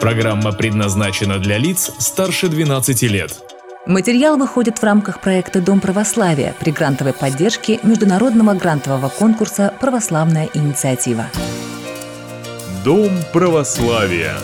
Программа 0.00 0.52
предназначена 0.52 1.38
для 1.38 1.58
лиц 1.58 1.90
старше 1.98 2.46
12 2.48 3.02
лет. 3.02 3.32
Материал 3.84 4.36
выходит 4.36 4.78
в 4.78 4.84
рамках 4.84 5.20
проекта 5.20 5.60
«Дом 5.60 5.80
православия» 5.80 6.54
при 6.60 6.70
грантовой 6.70 7.12
поддержке 7.12 7.80
Международного 7.82 8.54
грантового 8.54 9.08
конкурса 9.08 9.74
«Православная 9.80 10.48
инициатива». 10.54 11.26
Дом 12.84 13.10
православия. 13.32 14.34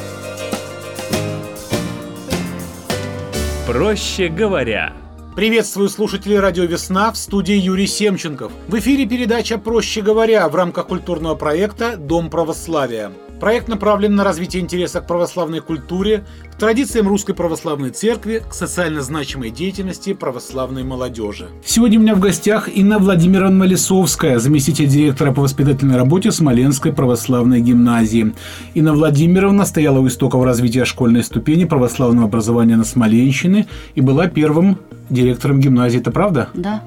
Проще 3.67 4.29
говоря. 4.29 4.93
Приветствую 5.37 5.89
слушателей 5.89 6.41
радио 6.41 6.65
«Весна» 6.65 7.13
в 7.13 7.17
студии 7.17 7.55
Юрий 7.55 7.87
Семченков. 7.87 8.51
В 8.67 8.77
эфире 8.79 9.07
передача 9.07 9.57
«Проще 9.59 10.01
говоря» 10.01 10.49
в 10.49 10.57
рамках 10.57 10.89
культурного 10.89 11.37
проекта 11.37 11.97
«Дом 11.97 12.29
православия». 12.29 13.13
Проект 13.45 13.69
направлен 13.69 14.15
на 14.15 14.25
развитие 14.25 14.63
интереса 14.63 15.03
к 15.03 15.07
православной 15.07 15.61
культуре, 15.61 16.25
к 16.51 16.55
традициям 16.55 17.07
Русской 17.09 17.35
Православной 17.35 17.91
Церкви, 17.91 18.41
к 18.49 18.55
социально 18.55 19.03
значимой 19.03 19.51
деятельности 19.51 20.15
православной 20.15 20.83
молодежи. 20.83 21.49
Сегодня 21.63 21.99
у 21.99 22.03
меня 22.03 22.15
в 22.15 22.21
гостях 22.21 22.75
Инна 22.75 22.99
Владимировна 22.99 23.65
Лисовская, 23.65 24.39
заместитель 24.39 24.87
директора 24.87 25.31
по 25.31 25.43
воспитательной 25.43 25.99
работе 25.99 26.33
Смоленской 26.33 26.91
Православной 26.95 27.61
Гимназии. 27.61 28.33
Инна 28.73 28.95
Владимировна 28.95 29.67
стояла 29.67 29.99
у 29.99 30.07
истоков 30.07 30.43
развития 30.43 30.87
школьной 30.87 31.23
ступени 31.23 31.67
православного 31.67 32.29
образования 32.29 32.77
на 32.77 32.85
Смоленщине 32.85 33.67
и 33.95 34.01
была 34.01 34.27
первым 34.27 34.79
директором 35.11 35.61
гимназии. 35.61 36.01
Это 36.01 36.13
правда? 36.13 36.49
Да. 36.55 36.83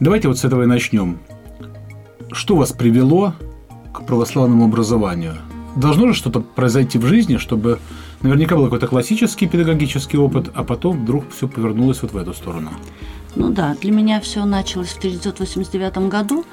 Давайте 0.00 0.28
вот 0.28 0.38
с 0.38 0.44
этого 0.46 0.62
и 0.62 0.66
начнем. 0.66 1.18
Что 2.32 2.56
вас 2.56 2.72
привело 2.72 3.34
к 3.92 4.06
православному 4.06 4.64
образованию? 4.64 5.34
Должно 5.76 6.08
же 6.08 6.14
что-то 6.14 6.40
произойти 6.40 6.98
в 6.98 7.06
жизни, 7.06 7.36
чтобы 7.36 7.78
наверняка 8.22 8.56
был 8.56 8.64
какой-то 8.64 8.86
классический 8.86 9.46
педагогический 9.46 10.18
опыт, 10.18 10.50
а 10.54 10.64
потом 10.64 11.02
вдруг 11.02 11.24
все 11.30 11.48
повернулось 11.48 12.02
вот 12.02 12.12
в 12.12 12.16
эту 12.16 12.34
сторону. 12.34 12.70
Ну 13.34 13.50
да, 13.50 13.74
для 13.80 13.92
меня 13.92 14.20
все 14.20 14.44
началось 14.44 14.88
в 14.88 14.98
1989 14.98 16.08
году. 16.08 16.44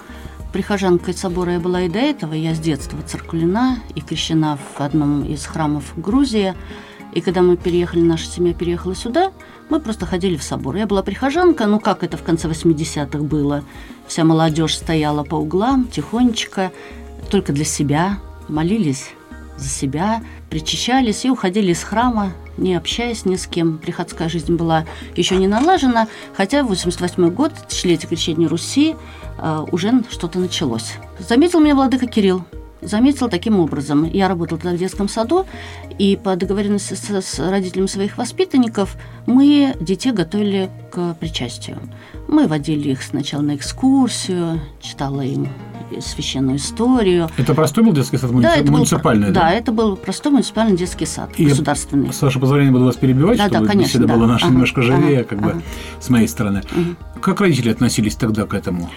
Прихожанкой 0.54 1.14
собора 1.14 1.54
я 1.54 1.60
была 1.60 1.82
и 1.82 1.90
до 1.90 2.00
этого. 2.00 2.34
Я 2.34 2.56
с 2.56 2.60
детства 2.60 2.98
церкулина 3.06 3.80
и 3.96 4.02
крещена 4.02 4.58
в 4.58 4.82
одном 4.82 5.24
из 5.24 5.46
храмов 5.46 5.94
Грузии. 5.96 6.56
И 7.14 7.22
когда 7.22 7.42
мы 7.42 7.58
переехали, 7.58 8.02
наша 8.02 8.26
семья 8.26 8.54
переехала 8.54 8.96
сюда, 8.96 9.32
мы 9.70 9.80
просто 9.80 10.06
ходили 10.06 10.38
в 10.38 10.44
собор. 10.44 10.76
Я 10.76 10.88
была 10.88 11.04
прихожанка, 11.04 11.66
ну 11.66 11.80
как 11.80 12.04
это 12.04 12.18
в 12.18 12.24
конце 12.24 12.48
80-х 12.48 13.20
было. 13.20 13.64
Вся 14.08 14.24
молодежь 14.24 14.78
стояла 14.78 15.24
по 15.24 15.36
углам, 15.36 15.88
тихонечко, 15.88 16.72
только 17.30 17.52
для 17.52 17.66
себя, 17.66 18.20
молились 18.48 19.12
за 19.60 19.70
себя, 19.70 20.24
причащались 20.50 21.26
и 21.26 21.30
уходили 21.30 21.72
из 21.72 21.84
храма, 21.84 22.34
не 22.58 22.76
общаясь 22.76 23.26
ни 23.26 23.36
с 23.36 23.48
кем. 23.48 23.78
Приходская 23.78 24.30
жизнь 24.30 24.56
была 24.56 24.86
еще 25.16 25.36
не 25.38 25.48
налажена, 25.48 26.08
хотя 26.36 26.64
в 26.64 26.68
88 26.68 27.30
год, 27.30 27.54
тысячелетие 27.68 28.10
крещения 28.10 28.48
Руси, 28.48 28.96
э, 29.38 29.66
уже 29.72 30.04
что-то 30.10 30.40
началось. 30.40 30.94
Заметил 31.20 31.60
меня 31.60 31.76
владыка 31.76 32.08
Кирилл. 32.08 32.46
Заметил 32.82 33.28
таким 33.28 33.60
образом. 33.60 34.06
Я 34.06 34.30
работала 34.30 34.58
тогда 34.60 34.76
в 34.76 34.80
детском 34.80 35.10
саду, 35.10 35.46
и 35.98 36.16
по 36.16 36.38
договоренности 36.38 36.94
с, 36.94 37.22
с 37.22 37.40
родителями 37.40 37.88
своих 37.88 38.18
воспитанников 38.18 38.96
мы 39.26 39.76
детей 39.82 40.14
готовили 40.14 40.70
к 40.90 41.16
причастию. 41.16 41.78
Мы 42.30 42.48
водили 42.48 42.92
их 42.92 43.04
сначала 43.04 43.42
на 43.42 43.56
экскурсию, 43.56 44.62
читала 44.80 45.22
им 45.22 45.50
священную 46.00 46.58
историю. 46.58 47.30
Это 47.38 47.54
простой 47.54 47.84
был 47.84 47.94
детский 47.94 48.18
сад 48.18 48.32
да, 48.42 48.56
это 48.56 48.72
муниципальный? 48.72 49.28
Был, 49.28 49.34
да? 49.34 49.42
да, 49.42 49.52
это 49.52 49.72
был 49.72 49.96
простой 49.96 50.32
муниципальный 50.32 50.78
детский 50.78 51.06
сад, 51.06 51.32
И 51.38 51.46
государственный. 51.46 52.08
Я, 52.08 52.14
с 52.14 52.22
вашего 52.22 52.42
позволения 52.42 52.72
буду 52.72 52.86
вас 52.86 52.96
перебивать, 52.96 53.38
да, 53.38 53.48
чтобы 53.48 53.66
да, 53.66 53.72
конечно, 53.72 53.90
беседа 53.90 54.08
да. 54.08 54.16
была 54.16 54.28
наша 54.28 54.46
ага, 54.46 54.54
немножко 54.54 54.82
живее, 54.82 55.20
ага, 55.20 55.30
как 55.30 55.40
ага. 55.40 55.50
бы, 55.50 55.62
с 56.00 56.10
моей 56.10 56.28
стороны. 56.28 56.62
Угу. 56.72 57.22
Как 57.22 57.42
родители 57.42 57.70
относились 57.70 58.16
тогда 58.16 58.46
к 58.46 58.54
этому? 58.54 58.90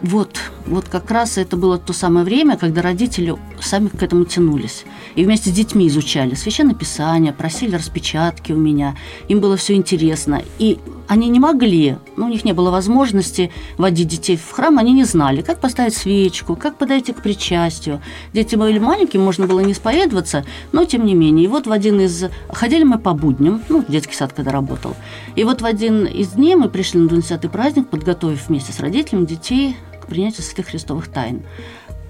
Вот, 0.00 0.38
вот 0.66 0.88
как 0.88 1.10
раз 1.10 1.38
это 1.38 1.56
было 1.56 1.76
то 1.76 1.92
самое 1.92 2.24
время, 2.24 2.56
когда 2.56 2.82
родители 2.82 3.34
сами 3.60 3.88
к 3.88 4.00
этому 4.00 4.24
тянулись. 4.24 4.84
И 5.16 5.24
вместе 5.24 5.50
с 5.50 5.52
детьми 5.52 5.88
изучали 5.88 6.34
Священное 6.34 6.74
Писание, 6.74 7.32
просили 7.32 7.74
распечатки 7.74 8.52
у 8.52 8.56
меня. 8.56 8.96
Им 9.26 9.40
было 9.40 9.56
все 9.56 9.74
интересно. 9.74 10.42
И 10.58 10.78
они 11.08 11.28
не 11.28 11.40
могли, 11.40 11.96
ну, 12.16 12.26
у 12.26 12.28
них 12.28 12.44
не 12.44 12.52
было 12.52 12.70
возможности 12.70 13.50
водить 13.76 14.08
детей 14.08 14.36
в 14.36 14.50
храм, 14.52 14.78
они 14.78 14.92
не 14.92 15.04
знали, 15.04 15.42
как 15.42 15.58
поставить 15.58 15.94
свечку, 15.94 16.54
как 16.54 16.76
подойти 16.76 17.12
к 17.12 17.22
причастию. 17.22 18.00
Дети 18.32 18.54
были 18.54 18.78
маленькие, 18.78 19.20
можно 19.20 19.46
было 19.46 19.60
не 19.60 19.72
исповедоваться, 19.72 20.44
но 20.70 20.84
тем 20.84 21.06
не 21.06 21.14
менее. 21.14 21.46
И 21.46 21.48
вот 21.48 21.66
в 21.66 21.72
один 21.72 22.00
из... 22.00 22.26
Ходили 22.50 22.84
мы 22.84 22.98
по 22.98 23.14
будням, 23.14 23.62
ну, 23.68 23.84
детский 23.88 24.14
сад 24.14 24.32
когда 24.32 24.52
работал. 24.52 24.94
И 25.34 25.42
вот 25.42 25.62
в 25.62 25.64
один 25.64 26.04
из 26.04 26.28
дней 26.28 26.54
мы 26.54 26.68
пришли 26.68 27.00
на 27.00 27.08
20-й 27.08 27.48
праздник, 27.48 27.88
подготовив 27.88 28.48
вместе 28.48 28.72
с 28.72 28.80
родителями 28.80 29.24
детей 29.24 29.76
принятия 30.08 30.42
святых 30.42 30.66
христовых 30.66 31.08
тайн. 31.08 31.42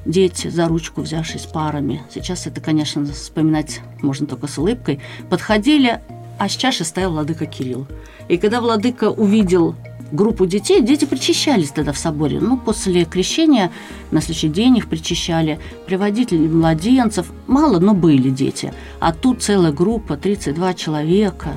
Дети 0.04 0.48
за 0.48 0.68
ручку, 0.68 1.02
взявшись 1.02 1.44
парами, 1.44 2.02
сейчас 2.12 2.46
это, 2.46 2.60
конечно, 2.60 3.04
вспоминать 3.04 3.80
можно 4.00 4.26
только 4.26 4.46
с 4.46 4.56
улыбкой, 4.56 5.00
подходили, 5.28 6.00
а 6.38 6.48
с 6.48 6.56
чашей 6.56 6.86
стоял 6.86 7.10
владыка 7.10 7.46
Кирилл. 7.46 7.86
И 8.28 8.38
когда 8.38 8.60
владыка 8.60 9.10
увидел 9.10 9.74
группу 10.12 10.46
детей, 10.46 10.80
дети 10.80 11.04
причащались 11.04 11.70
тогда 11.70 11.92
в 11.92 11.98
соборе. 11.98 12.40
Ну, 12.40 12.56
после 12.56 13.04
крещения 13.04 13.70
на 14.10 14.20
следующий 14.20 14.48
день 14.48 14.76
их 14.76 14.88
причащали, 14.88 15.58
приводители 15.86 16.46
младенцев. 16.46 17.30
Мало, 17.46 17.78
но 17.78 17.94
были 17.94 18.30
дети. 18.30 18.72
А 19.00 19.12
тут 19.12 19.42
целая 19.42 19.72
группа, 19.72 20.16
32 20.16 20.74
человека, 20.74 21.52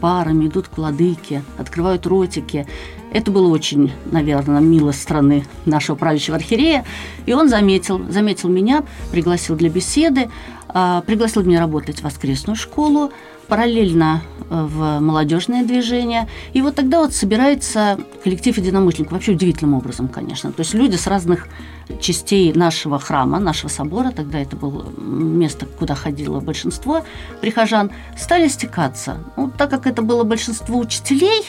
парами 0.00 0.46
идут 0.46 0.68
к 0.68 0.76
владыке, 0.76 1.42
открывают 1.58 2.06
ротики. 2.06 2.66
Это 3.12 3.30
было 3.30 3.48
очень, 3.48 3.92
наверное, 4.06 4.60
мило 4.60 4.92
со 4.92 5.02
стороны 5.02 5.44
нашего 5.66 5.96
правящего 5.96 6.36
архиерея. 6.36 6.84
И 7.26 7.32
он 7.32 7.48
заметил, 7.48 8.00
заметил 8.10 8.48
меня, 8.48 8.84
пригласил 9.12 9.56
для 9.56 9.68
беседы, 9.68 10.30
а, 10.68 11.02
пригласил 11.02 11.42
меня 11.44 11.60
работать 11.60 12.00
в 12.00 12.04
воскресную 12.04 12.56
школу, 12.56 13.12
параллельно 13.46 14.22
э, 14.50 14.66
в 14.68 15.00
молодежное 15.00 15.64
движение. 15.64 16.28
И 16.52 16.62
вот 16.62 16.74
тогда 16.74 17.00
вот 17.00 17.14
собирается 17.14 17.98
коллектив 18.22 18.56
единомышленников. 18.56 19.12
Вообще 19.12 19.32
удивительным 19.32 19.74
образом, 19.74 20.08
конечно. 20.08 20.50
То 20.52 20.60
есть 20.60 20.74
люди 20.74 20.96
с 20.96 21.06
разных 21.06 21.48
частей 22.00 22.52
нашего 22.52 22.98
храма, 22.98 23.38
нашего 23.38 23.68
собора, 23.68 24.10
тогда 24.10 24.38
это 24.38 24.56
было 24.56 24.86
место, 24.98 25.66
куда 25.66 25.94
ходило 25.94 26.40
большинство 26.40 27.04
прихожан, 27.40 27.90
стали 28.16 28.48
стекаться. 28.48 29.18
Ну, 29.36 29.50
так 29.50 29.70
как 29.70 29.86
это 29.86 30.02
было 30.02 30.24
большинство 30.24 30.78
учителей, 30.78 31.44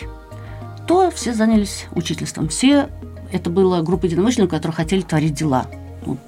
то 0.88 1.10
все 1.12 1.34
занялись 1.34 1.88
учительством. 1.92 2.50
Все 2.50 2.90
это 3.32 3.50
была 3.50 3.82
группа 3.82 4.06
единомышленников, 4.06 4.58
которые 4.58 4.76
хотели 4.76 5.02
творить 5.02 5.34
дела. 5.34 5.68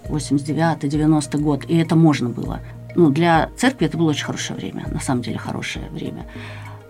89-90 0.10 1.38
год, 1.38 1.66
и 1.68 1.78
это 1.78 1.96
можно 1.96 2.30
было. 2.30 2.62
Ну, 2.96 3.12
для 3.12 3.50
церкви 3.58 3.86
это 3.86 3.98
было 3.98 4.10
очень 4.10 4.26
хорошее 4.26 4.58
время, 4.58 4.88
на 4.92 5.00
самом 5.00 5.22
деле 5.22 5.38
хорошее 5.38 5.88
время. 5.92 6.26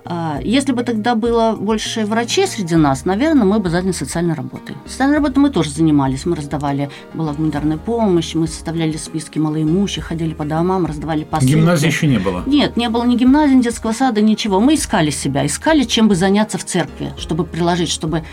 А, 0.10 0.40
если 0.42 0.72
бы 0.72 0.84
тогда 0.84 1.16
было 1.16 1.58
больше 1.60 2.06
врачей 2.06 2.48
среди 2.48 2.76
нас, 2.76 3.04
наверное, 3.04 3.44
мы 3.44 3.60
бы 3.60 3.70
занялись 3.70 3.98
социальной 3.98 4.36
работой. 4.36 4.78
Социальной 4.86 5.18
работой 5.18 5.40
мы 5.40 5.50
тоже 5.50 5.70
занимались. 5.70 6.26
Мы 6.26 6.38
раздавали, 6.38 6.90
была 7.14 7.34
гуманитарная 7.34 7.78
помощь, 7.78 8.34
мы 8.34 8.48
составляли 8.48 8.96
списки 8.96 9.38
малоимущих, 9.38 10.06
ходили 10.06 10.34
по 10.34 10.46
домам, 10.46 10.86
раздавали 10.86 11.26
посылки. 11.26 11.56
Гимназии 11.56 11.88
еще 11.88 12.08
не 12.08 12.20
было? 12.20 12.44
Нет, 12.46 12.78
не 12.78 12.88
было 12.88 13.04
ни 13.04 13.18
гимназии, 13.18 13.56
ни 13.56 13.62
детского 13.62 13.92
сада, 13.92 14.22
ничего. 14.22 14.62
Мы 14.62 14.76
искали 14.76 15.10
себя, 15.10 15.46
искали, 15.46 15.84
чем 15.84 16.08
бы 16.08 16.16
заняться 16.16 16.58
в 16.58 16.64
церкви, 16.64 17.12
чтобы 17.18 17.44
приложить, 17.44 17.90
чтобы 17.90 18.24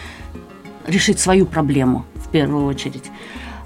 решить 0.87 1.19
свою 1.19 1.45
проблему 1.45 2.05
в 2.15 2.31
первую 2.31 2.67
очередь. 2.67 3.11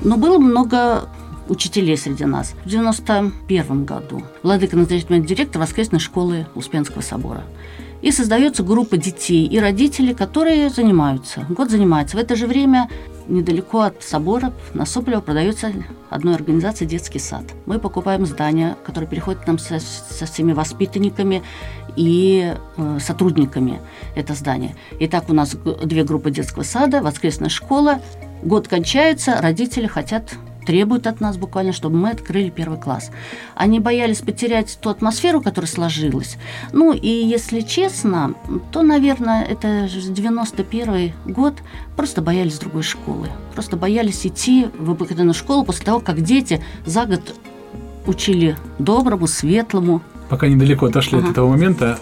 Но 0.00 0.16
было 0.16 0.38
много 0.38 1.10
учителей 1.48 1.98
среди 1.98 2.24
нас. 2.24 2.54
В 2.64 2.68
91 2.70 3.84
году 3.84 4.22
Владыка 4.42 4.76
назначает 4.76 5.10
меня 5.10 5.22
директор 5.22 5.60
воскресной 5.60 6.00
школы 6.00 6.47
Успенского 6.54 7.03
собора. 7.03 7.44
И 8.00 8.12
создается 8.12 8.62
группа 8.62 8.97
детей 8.97 9.47
и 9.47 9.59
родителей, 9.59 10.15
которые 10.15 10.71
занимаются. 10.71 11.47
Год 11.48 11.71
занимается. 11.71 12.16
В 12.16 12.21
это 12.21 12.36
же 12.36 12.47
время 12.47 12.89
недалеко 13.27 13.80
от 13.80 14.03
собора 14.03 14.53
на 14.72 14.86
Соболева 14.86 15.21
продается 15.21 15.72
одной 16.09 16.34
организации 16.34 16.86
детский 16.86 17.18
сад. 17.18 17.45
Мы 17.66 17.78
покупаем 17.78 18.24
здание, 18.24 18.77
которое 18.84 19.06
переходит 19.06 19.42
к 19.42 19.47
нам 19.47 19.59
со, 19.59 19.80
со 19.80 20.27
всеми 20.27 20.53
воспитанниками 20.53 21.42
и 21.97 22.54
э, 22.77 22.98
сотрудниками 23.00 23.80
это 24.15 24.34
здание. 24.34 24.74
Итак, 25.00 25.24
у 25.28 25.34
нас 25.34 25.56
две 25.84 26.04
группы 26.04 26.30
детского 26.30 26.62
сада, 26.62 27.03
воскресная 27.03 27.50
школа. 27.50 28.00
Год 28.42 28.68
кончается, 28.68 29.41
родители 29.41 29.86
хотят 29.86 30.34
требуют 30.68 31.06
от 31.06 31.22
нас 31.22 31.38
буквально, 31.38 31.72
чтобы 31.72 31.97
мы 31.97 32.10
открыли 32.10 32.50
первый 32.50 32.78
класс. 32.78 33.10
Они 33.54 33.80
боялись 33.80 34.18
потерять 34.18 34.78
ту 34.82 34.91
атмосферу, 34.91 35.41
которая 35.41 35.66
сложилась. 35.66 36.36
Ну 36.74 36.92
и 36.92 37.09
если 37.09 37.62
честно, 37.62 38.34
то, 38.70 38.82
наверное, 38.82 39.42
это 39.44 39.88
91 39.88 41.12
год, 41.24 41.54
просто 41.97 42.20
боялись 42.20 42.59
другой 42.59 42.82
школы. 42.82 43.28
Просто 43.54 43.78
боялись 43.78 44.26
идти 44.26 44.66
в 44.78 44.91
обыкновенную 44.91 45.32
школу 45.32 45.65
после 45.65 45.86
того, 45.86 46.00
как 46.00 46.20
дети 46.20 46.62
за 46.84 47.06
год 47.06 47.34
учили 48.06 48.54
доброму, 48.78 49.26
светлому, 49.26 50.03
Пока 50.28 50.48
недалеко 50.48 50.84
отошли 50.84 51.16
Ага. 51.16 51.28
от 51.28 51.32
этого 51.32 51.48
момента, 51.48 51.98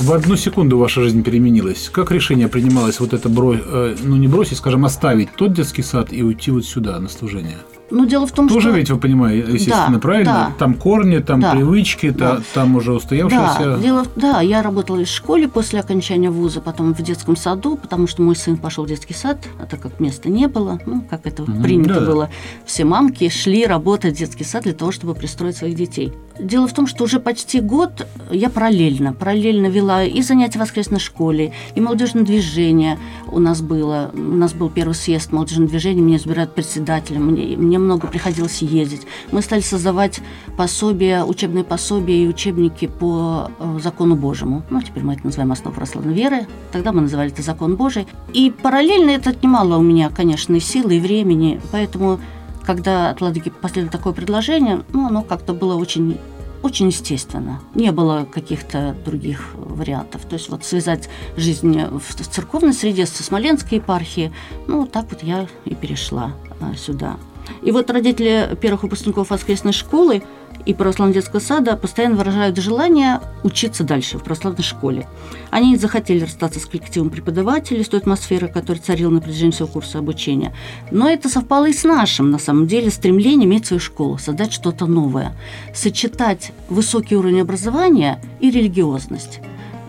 в 0.00 0.10
одну 0.12 0.36
секунду 0.36 0.78
ваша 0.78 1.02
жизнь 1.02 1.22
переменилась. 1.22 1.90
Как 1.92 2.10
решение 2.10 2.48
принималось 2.48 3.00
вот 3.00 3.12
это, 3.12 3.28
бро... 3.28 3.54
э, 3.54 3.96
ну 4.02 4.16
не 4.16 4.28
бросить, 4.28 4.56
скажем, 4.56 4.86
оставить 4.86 5.30
тот 5.36 5.52
детский 5.52 5.82
сад 5.82 6.10
и 6.10 6.22
уйти 6.22 6.50
вот 6.50 6.64
сюда 6.64 6.98
на 6.98 7.10
служение? 7.10 7.58
Ну, 7.90 8.04
дело 8.06 8.26
в 8.26 8.32
том, 8.32 8.48
Тоже 8.48 8.68
что... 8.68 8.76
ведь 8.76 8.90
вы 8.90 8.98
понимаете, 8.98 9.50
естественно, 9.52 9.94
Да, 9.94 9.98
правильно? 9.98 10.32
да. 10.32 10.52
Там 10.58 10.74
корни, 10.74 11.18
там 11.18 11.40
Да. 11.40 11.52
привычки, 11.52 12.10
та- 12.12 12.36
Да. 12.36 12.42
там 12.52 12.76
уже 12.76 12.90
Да, 12.90 12.96
устоявшиеся. 12.96 13.78
дело, 13.82 14.04
в- 14.04 14.10
да, 14.20 14.40
я 14.42 14.62
работала 14.62 14.98
и 14.98 15.04
в 15.04 15.08
школе 15.08 15.48
после 15.48 15.80
окончания 15.80 16.30
вуза, 16.30 16.60
потом 16.60 16.92
в 16.94 17.00
детском 17.02 17.34
саду, 17.36 17.76
потому 17.76 18.06
что 18.06 18.20
мой 18.22 18.36
сын 18.36 18.56
пошел 18.58 18.84
в 18.84 18.88
детский 18.88 19.14
сад, 19.14 19.38
а 19.58 19.64
так 19.66 19.80
как 19.80 20.00
места 20.00 20.28
не 20.28 20.48
было, 20.48 20.78
ну, 20.84 21.00
как 21.08 21.26
это 21.26 21.42
Мгм, 21.42 21.62
принято 21.62 21.94
да-да. 21.94 22.06
было, 22.06 22.30
все 22.66 22.84
мамки 22.84 23.28
шли 23.30 23.64
работать 23.66 24.14
в 24.16 24.18
детский 24.18 24.44
сад 24.44 24.64
для 24.64 24.74
того, 24.74 24.92
чтобы 24.92 25.14
пристроить 25.14 25.56
своих 25.56 25.74
детей. 25.74 26.12
Дело 26.38 26.68
в 26.68 26.72
том, 26.74 26.86
что 26.86 27.04
уже 27.04 27.18
почти 27.20 27.60
год 27.60 28.06
я 28.30 28.48
параллельно, 28.50 29.12
параллельно 29.12 29.66
вела 29.66 30.04
и 30.04 30.22
занятия 30.22 30.58
в 30.58 30.62
воскресной 30.62 31.00
школе, 31.00 31.52
и 31.74 31.80
молодежное 31.80 32.22
движение 32.22 32.98
у 33.26 33.40
нас 33.40 33.60
было. 33.60 34.10
У 34.14 34.18
нас 34.36 34.52
был 34.52 34.68
первый 34.68 34.92
съезд 34.94 35.32
молодежного 35.32 35.68
движения, 35.70 36.00
меня 36.02 36.16
избирают 36.18 36.54
председателем, 36.54 37.26
мне, 37.26 37.56
мне 37.56 37.77
много 37.78 38.06
приходилось 38.06 38.62
ездить. 38.62 39.06
Мы 39.32 39.42
стали 39.42 39.60
создавать 39.60 40.20
пособия, 40.56 41.24
учебные 41.24 41.64
пособия 41.64 42.24
и 42.24 42.28
учебники 42.28 42.86
по 42.86 43.50
э, 43.58 43.78
закону 43.82 44.16
Божьему. 44.16 44.62
Ну, 44.70 44.82
теперь 44.82 45.02
мы 45.02 45.14
это 45.14 45.24
называем 45.24 45.52
основу 45.52 45.74
православной 45.74 46.14
веры. 46.14 46.46
Тогда 46.72 46.92
мы 46.92 47.02
называли 47.02 47.30
это 47.30 47.42
закон 47.42 47.76
Божий. 47.76 48.06
И 48.32 48.50
параллельно 48.50 49.10
это 49.10 49.30
отнимало 49.30 49.76
у 49.76 49.82
меня, 49.82 50.10
конечно, 50.10 50.54
и 50.54 50.60
силы, 50.60 50.96
и 50.96 51.00
времени. 51.00 51.60
Поэтому, 51.72 52.20
когда 52.64 53.10
от 53.10 53.20
Ладыги 53.20 53.50
последовало 53.50 53.92
такое 53.92 54.12
предложение, 54.12 54.82
ну, 54.92 55.06
оно 55.06 55.22
как-то 55.22 55.54
было 55.54 55.74
очень 55.74 56.18
очень 56.62 56.88
естественно. 56.88 57.60
Не 57.74 57.92
было 57.92 58.26
каких-то 58.30 58.96
других 59.04 59.54
вариантов. 59.54 60.24
То 60.24 60.34
есть 60.34 60.48
вот 60.48 60.64
связать 60.64 61.08
жизнь 61.36 61.80
в 61.84 62.14
церковной 62.14 62.72
среде 62.72 63.06
со 63.06 63.22
Смоленской 63.22 63.78
епархией, 63.78 64.32
ну, 64.66 64.86
так 64.86 65.06
вот 65.10 65.22
я 65.22 65.46
и 65.64 65.74
перешла 65.74 66.32
а, 66.60 66.74
сюда. 66.74 67.16
И 67.62 67.70
вот 67.70 67.90
родители 67.90 68.56
первых 68.60 68.82
выпускников 68.84 69.30
воскресной 69.30 69.72
школы 69.72 70.22
и 70.66 70.74
православного 70.74 71.14
детского 71.14 71.40
сада 71.40 71.76
постоянно 71.76 72.16
выражают 72.16 72.58
желание 72.58 73.20
учиться 73.42 73.84
дальше 73.84 74.18
в 74.18 74.22
православной 74.22 74.62
школе. 74.62 75.06
Они 75.50 75.70
не 75.70 75.76
захотели 75.76 76.20
расстаться 76.20 76.60
с 76.60 76.66
коллективом 76.66 77.10
преподавателей, 77.10 77.84
с 77.84 77.88
той 77.88 78.00
атмосферой, 78.00 78.52
которая 78.52 78.82
царила 78.82 79.10
на 79.10 79.20
протяжении 79.20 79.52
всего 79.52 79.68
курса 79.68 79.98
обучения. 79.98 80.54
Но 80.90 81.08
это 81.08 81.28
совпало 81.28 81.68
и 81.68 81.72
с 81.72 81.84
нашим, 81.84 82.30
на 82.30 82.38
самом 82.38 82.66
деле, 82.66 82.90
стремлением 82.90 83.50
иметь 83.50 83.66
свою 83.66 83.80
школу, 83.80 84.18
создать 84.18 84.52
что-то 84.52 84.86
новое, 84.86 85.34
сочетать 85.74 86.52
высокий 86.68 87.16
уровень 87.16 87.40
образования 87.40 88.20
и 88.40 88.50
религиозность. 88.50 89.40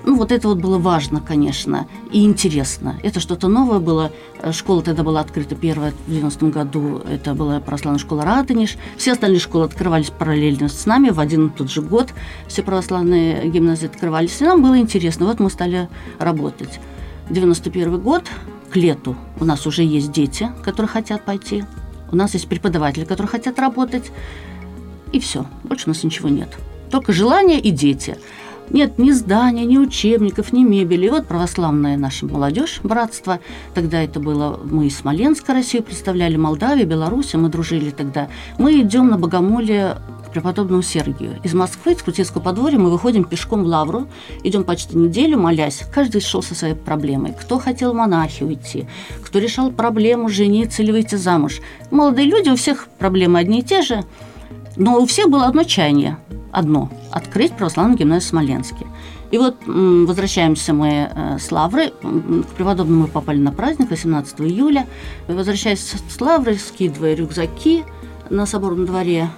Ну, 0.06 0.16
вот 0.16 0.31
это 0.31 0.48
вот 0.48 0.57
было 0.57 0.78
важно, 0.78 1.19
конечно, 1.19 1.88
и 2.12 2.24
интересно. 2.24 2.98
Это 3.04 3.19
что-то 3.19 3.48
новое 3.48 3.80
было. 3.80 4.12
Э, 4.42 4.51
Школа 4.51 4.81
тогда 4.81 5.04
была 5.04 5.19
открыта 5.19 5.56
первая 5.56 5.94
в 6.07 6.12
90-м 6.12 6.51
году. 6.51 7.01
Это 7.10 7.34
была 7.34 7.60
православная 7.60 8.00
школа 8.00 8.24
Радонеж. 8.24 8.78
Все 8.98 9.12
остальные 9.12 9.40
школы 9.40 9.66
открывались 9.66 10.10
параллельно 10.10 10.69
с 10.69 10.86
нами 10.86 11.10
в 11.10 11.19
один 11.19 11.48
и 11.48 11.50
тот 11.50 11.69
же 11.69 11.81
год. 11.81 12.13
Все 12.48 12.63
православные 12.63 13.50
гимназии 13.50 13.88
открывались. 13.88 14.40
И 14.42 14.46
нам 14.46 14.62
было 14.62 14.80
интересно. 14.80 15.25
Вот 15.25 15.40
мы 15.40 15.50
стали 15.50 15.90
работать. 16.18 16.80
91 17.30 18.00
год, 18.00 18.24
к 18.72 18.75
лету, 18.75 19.16
у 19.40 19.46
нас 19.46 19.68
уже 19.68 19.84
есть 19.84 20.12
дети, 20.12 20.50
которые 20.63 20.90
хотят 20.90 21.25
пойти. 21.25 21.66
У 22.12 22.16
нас 22.16 22.34
есть 22.34 22.48
преподаватели, 22.48 23.04
которые 23.04 23.28
хотят 23.28 23.60
работать. 23.60 24.12
И 25.12 25.19
все. 25.19 25.46
Больше 25.63 25.86
у 25.88 25.90
нас 25.90 26.04
ничего 26.04 26.30
нет. 26.30 26.50
Только 26.90 27.13
желание 27.13 27.60
и 27.60 27.69
дети. 27.72 28.18
Нет 28.69 29.00
ни 29.00 29.12
здания, 29.12 29.66
ни 29.66 29.77
учебников, 29.77 30.54
ни 30.54 30.63
мебели. 30.63 31.07
И 31.07 31.10
вот 31.10 31.27
православная 31.27 31.98
наша 31.98 32.25
молодежь, 32.25 32.80
братство. 32.83 33.39
Тогда 33.74 34.01
это 34.01 34.19
было 34.19 34.60
мы 34.63 34.88
из 34.88 34.98
Смоленска 34.98 35.54
Россию 35.54 35.83
представляли, 35.83 36.36
Молдавию, 36.36 36.88
Беларусь, 36.88 37.33
мы 37.33 37.50
дружили 37.50 37.89
тогда. 37.89 38.27
Мы 38.57 38.81
идем 38.81 39.10
на 39.10 39.18
богомолие 39.18 39.98
к 40.27 40.31
преподобному 40.31 40.83
Сергию. 40.83 41.39
Из 41.44 41.56
Москвы, 41.56 41.94
из 41.94 42.04
Крутецкого 42.04 42.44
подворья 42.44 42.77
мы 42.77 42.92
выходим 42.92 43.24
пешком 43.24 43.63
в 43.63 43.68
Лавру, 43.68 44.07
идем 44.44 44.63
почти 44.63 44.95
неделю, 44.95 45.39
молясь. 45.39 45.83
Каждый 45.92 46.22
шел 46.22 46.44
со 46.44 46.54
своей 46.54 46.75
проблемой. 46.75 47.33
Кто 47.39 47.57
хотел 47.57 47.95
монахи 47.95 48.44
уйти, 48.44 48.86
кто 49.24 49.39
решал 49.39 49.72
проблему 49.72 50.30
жениться 50.30 50.83
или 50.83 50.92
выйти 50.92 51.15
замуж. 51.15 51.62
Молодые 51.89 52.27
люди, 52.27 52.50
у 52.50 52.56
всех 52.56 52.88
проблемы 53.00 53.39
одни 53.39 53.62
и 53.62 53.63
те 53.63 53.81
же, 53.81 54.06
но 54.80 55.00
у 55.00 55.06
всех 55.06 55.30
было 55.30 55.46
одно 55.46 55.64
чаяние, 55.64 56.18
одно– 56.52 56.90
открыть 57.12 57.56
православную 57.56 57.98
гимназию 57.98 58.26
в 58.26 58.30
Смоленске. 58.30 58.88
И 59.30 59.38
вот 59.38 59.58
возвращаемся 59.68 60.74
мы 60.74 61.12
э, 61.14 61.38
с 61.38 61.52
Лавры, 61.52 61.90
к 61.90 62.48
преподобному 62.56 63.04
мы 63.04 63.08
попали 63.08 63.38
на 63.38 63.52
праздник 63.52 63.92
18 63.92 64.42
июля. 64.42 64.88
Возвращаясь 65.28 65.81
с 65.81 66.22
Лавры, 66.22 66.56
скидывая 66.56 67.14
рюкзаки 67.14 67.84
на 68.31 68.48
соборном 68.48 68.88
дворе, 68.88 69.30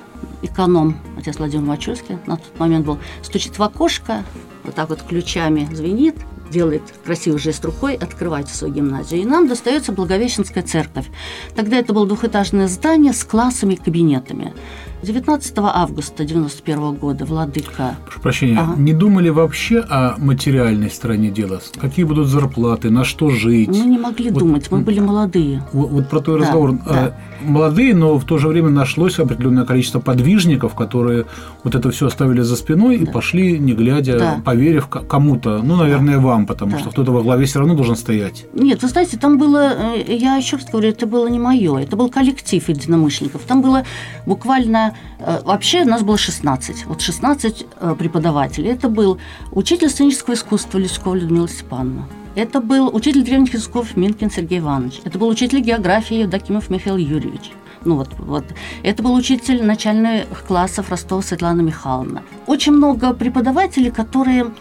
эконом, 0.41 0.97
отец 1.17 1.37
Владимир 1.37 1.65
Мачульский 1.65 2.17
на 2.25 2.37
тот 2.37 2.59
момент 2.59 2.85
был, 2.85 2.99
стучит 3.21 3.57
в 3.57 3.63
окошко, 3.63 4.23
вот 4.63 4.75
так 4.75 4.89
вот 4.89 5.01
ключами 5.01 5.67
звенит, 5.73 6.15
делает 6.51 6.83
красивый 7.03 7.39
жест 7.39 7.63
рукой, 7.65 7.95
открывайте 7.95 8.53
свою 8.53 8.73
гимназию. 8.73 9.21
И 9.21 9.25
нам 9.25 9.47
достается 9.47 9.91
Благовещенская 9.91 10.63
церковь. 10.63 11.07
Тогда 11.55 11.77
это 11.77 11.93
было 11.93 12.05
двухэтажное 12.05 12.67
здание 12.67 13.13
с 13.13 13.23
классами 13.23 13.73
и 13.73 13.77
кабинетами. 13.77 14.53
19 15.03 15.53
августа 15.57 16.23
91 16.25 16.93
года 16.95 17.25
владыка 17.25 17.95
Прошу 18.05 18.19
прощения, 18.21 18.59
Ага. 18.59 18.75
не 18.77 18.93
думали 18.93 19.29
вообще 19.29 19.79
о 19.79 20.15
материальной 20.17 20.91
стороне 20.91 21.29
дела? 21.31 21.59
Какие 21.79 22.05
будут 22.05 22.27
зарплаты, 22.27 22.89
на 22.91 23.03
что 23.03 23.29
жить? 23.31 23.69
мы 23.69 23.77
не 23.85 23.97
могли 23.97 24.29
Вот, 24.29 24.39
думать, 24.39 24.69
мы 24.71 24.79
были 24.79 24.99
молодые. 24.99 25.63
Вот, 25.73 25.89
вот 25.89 26.09
про 26.09 26.19
твой 26.19 26.39
Да, 26.39 26.45
разговор. 26.45 26.71
да. 26.73 26.79
А, 26.87 27.13
Молодые, 27.43 27.95
но 27.95 28.19
в 28.19 28.23
то 28.25 28.37
же 28.37 28.47
время 28.47 28.69
нашлось 28.69 29.17
определенное 29.17 29.65
количество 29.65 29.99
подвижников, 29.99 30.75
которые 30.75 31.25
вот 31.63 31.73
это 31.73 31.89
все 31.89 32.05
оставили 32.05 32.41
за 32.41 32.55
спиной 32.55 32.97
и 32.97 33.05
Да. 33.05 33.11
пошли, 33.11 33.57
не 33.57 33.73
глядя, 33.73 34.19
Да. 34.19 34.41
поверив 34.45 34.85
ко- 34.87 34.99
кому-то. 34.99 35.59
Ну, 35.63 35.75
наверное, 35.75 36.19
вам, 36.19 36.45
потому 36.45 36.73
Да. 36.73 36.79
что 36.79 36.91
кто-то 36.91 37.11
во 37.11 37.23
главе 37.23 37.45
все 37.47 37.57
равно 37.57 37.73
должен 37.73 37.95
стоять. 37.95 38.45
Нет, 38.53 38.83
вы 38.83 38.89
знаете, 38.89 39.17
там 39.17 39.39
было, 39.39 39.73
э, 39.97 40.13
я 40.15 40.35
еще 40.35 40.57
раз 40.57 40.67
говорю, 40.69 40.89
это 40.89 41.07
было 41.07 41.27
не 41.27 41.39
мое, 41.39 41.79
это 41.79 41.95
был 41.95 42.09
коллектив 42.09 42.69
единомышленников. 42.69 43.41
Там 43.47 43.63
было 43.63 43.85
буквально, 44.27 44.90
э, 45.19 45.41
вообще 45.43 45.85
нас 45.85 46.03
было 46.03 46.17
16, 46.17 46.85
вот 46.85 47.01
16 47.01 47.65
э, 47.79 47.95
преподавателей. 47.97 48.71
Это 48.71 48.89
был 48.89 49.17
учитель 49.51 49.89
сценического 49.89 50.33
искусства 50.33 50.77
Лескова 50.77 51.15
Людмила 51.15 51.47
Степановна. 51.47 52.07
Это 52.35 52.61
был 52.61 52.95
учитель 52.95 53.23
древних 53.23 53.53
языков 53.53 53.97
Минкин 53.97 54.31
Сергей 54.31 54.59
Иванович. 54.59 55.01
Это 55.03 55.19
был 55.19 55.27
учитель 55.27 55.59
географии 55.59 56.17
Евдокимов 56.17 56.69
Михаил 56.69 56.97
Юрьевич. 56.97 57.51
Ну 57.83 57.95
вот, 57.95 58.09
вот. 58.19 58.45
Это 58.83 59.03
был 59.03 59.13
учитель 59.13 59.63
начальных 59.65 60.45
классов 60.47 60.89
Ростова 60.89 61.21
Светлана 61.21 61.61
Михайловна. 61.61 62.23
Очень 62.47 62.73
много 62.73 63.13
преподавателей, 63.13 63.91
которые 63.91 64.51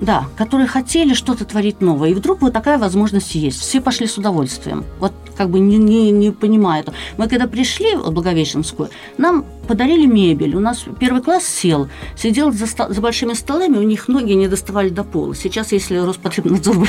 да, 0.00 0.24
которые 0.36 0.66
хотели 0.66 1.12
что-то 1.12 1.44
творить 1.44 1.80
новое. 1.82 2.10
И 2.10 2.14
вдруг 2.14 2.40
вот 2.40 2.52
такая 2.54 2.78
возможность 2.78 3.34
есть. 3.34 3.60
Все 3.60 3.80
пошли 3.80 4.06
с 4.06 4.16
удовольствием. 4.16 4.84
Вот 4.98 5.12
как 5.40 5.48
бы 5.48 5.58
не, 5.58 5.78
не, 5.78 6.10
не 6.10 6.32
понимая 6.32 6.82
этого. 6.82 6.94
Мы 7.16 7.26
когда 7.26 7.46
пришли 7.46 7.94
в 7.96 8.10
Благовещенскую, 8.10 8.90
нам 9.16 9.46
подарили 9.66 10.04
мебель. 10.04 10.54
У 10.54 10.60
нас 10.60 10.84
первый 10.98 11.22
класс 11.22 11.46
сел, 11.46 11.88
сидел 12.14 12.52
за, 12.52 12.66
ста- 12.66 12.92
за 12.92 13.00
большими 13.00 13.32
столами, 13.32 13.78
у 13.78 13.82
них 13.82 14.06
ноги 14.08 14.34
не 14.34 14.48
доставали 14.48 14.90
до 14.90 15.02
пола. 15.02 15.34
Сейчас, 15.34 15.72
если 15.72 15.96
Роспотребнадзор 15.96 16.76
бы 16.76 16.86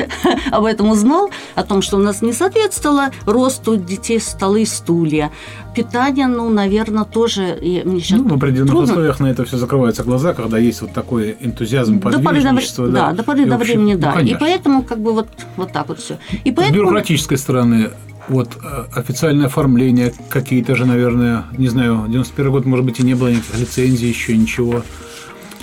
об 0.50 0.64
этом 0.64 0.90
узнал, 0.90 1.30
о 1.54 1.62
том, 1.62 1.80
что 1.80 1.96
у 1.96 2.00
нас 2.00 2.20
не 2.20 2.34
соответствовало 2.34 3.10
росту 3.24 3.76
детей 3.76 4.20
столы 4.20 4.62
и 4.62 4.66
стулья, 4.66 5.30
питание, 5.74 6.26
ну, 6.26 6.48
наверное, 6.50 7.04
тоже... 7.04 7.58
и 7.60 7.82
мне 7.84 8.00
щас 8.00 8.18
Ну, 8.18 8.28
в 8.28 8.34
определенных 8.34 8.70
трудно. 8.70 8.90
условиях 8.92 9.20
на 9.20 9.26
это 9.26 9.44
все 9.44 9.56
закрываются 9.58 10.04
глаза, 10.04 10.34
когда 10.34 10.58
есть 10.58 10.80
вот 10.82 10.92
такой 10.92 11.36
энтузиазм, 11.40 11.98
До 12.00 12.18
поры 12.20 12.42
до, 12.42 12.52
вре- 12.52 12.92
да, 12.92 13.12
до 13.12 13.22
поры 13.22 13.42
И 13.42 13.44
до 13.46 13.56
времени, 13.58 13.94
ну, 13.94 14.00
да. 14.00 14.10
и 14.12 14.14
конечно. 14.14 14.38
поэтому 14.40 14.82
как 14.82 14.98
бы 15.00 15.12
вот, 15.12 15.28
вот 15.56 15.72
так 15.72 15.88
вот 15.88 15.98
все. 15.98 16.18
И 16.44 16.50
С 16.50 16.54
поэтому... 16.54 16.74
бюрократической 16.78 17.36
стороны, 17.38 17.90
вот 18.28 18.50
э, 18.62 18.84
официальное 18.94 19.46
оформление, 19.46 20.12
какие-то 20.28 20.74
же, 20.76 20.86
наверное, 20.86 21.44
не 21.58 21.68
знаю, 21.68 22.04
91 22.08 22.50
год, 22.52 22.64
может 22.64 22.84
быть, 22.86 23.00
и 23.00 23.02
не 23.02 23.14
было 23.14 23.28
никаких 23.28 23.58
лицензий, 23.58 24.08
еще 24.08 24.36
ничего. 24.36 24.82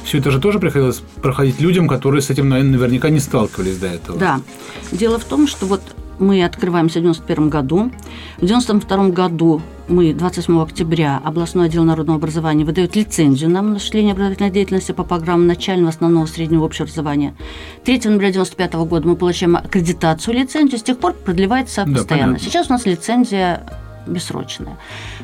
Все 0.03 0.17
это 0.17 0.31
же 0.31 0.39
тоже 0.39 0.59
приходилось 0.59 1.01
проходить 1.21 1.59
людям, 1.61 1.87
которые 1.87 2.21
с 2.21 2.29
этим, 2.29 2.49
наверное, 2.49 2.73
наверняка 2.73 3.09
не 3.09 3.19
сталкивались 3.19 3.77
до 3.77 3.87
этого. 3.87 4.17
Да. 4.17 4.41
Дело 4.91 5.19
в 5.19 5.23
том, 5.25 5.47
что 5.47 5.65
вот 5.67 5.81
мы 6.19 6.43
открываемся 6.43 6.99
в 6.99 7.01
91 7.03 7.49
году. 7.49 7.91
В 8.37 8.45
92 8.45 9.09
году 9.09 9.61
мы 9.91 10.13
27 10.13 10.61
октября 10.61 11.21
областной 11.23 11.65
отдел 11.67 11.83
народного 11.83 12.17
образования 12.17 12.65
выдает 12.65 12.95
лицензию 12.95 13.49
нам 13.49 13.71
на 13.71 13.75
осуществление 13.75 14.13
образовательной 14.13 14.49
деятельности 14.49 14.91
по 14.93 15.03
программам 15.03 15.47
начального, 15.47 15.89
основного, 15.89 16.25
среднего 16.25 16.65
общего 16.65 16.85
образования. 16.85 17.35
3 17.83 18.01
ноября 18.05 18.31
95 18.31 18.73
года 18.73 19.07
мы 19.07 19.15
получаем 19.15 19.57
аккредитацию 19.57 20.35
лицензию, 20.35 20.79
с 20.79 20.83
тех 20.83 20.97
пор 20.97 21.13
продлевается 21.13 21.83
Да, 21.85 21.93
постоянно. 21.99 22.27
понятно. 22.33 22.39
Сейчас 22.39 22.69
у 22.69 22.73
нас 22.73 22.85
лицензия 22.85 23.63
бессрочная, 24.07 24.77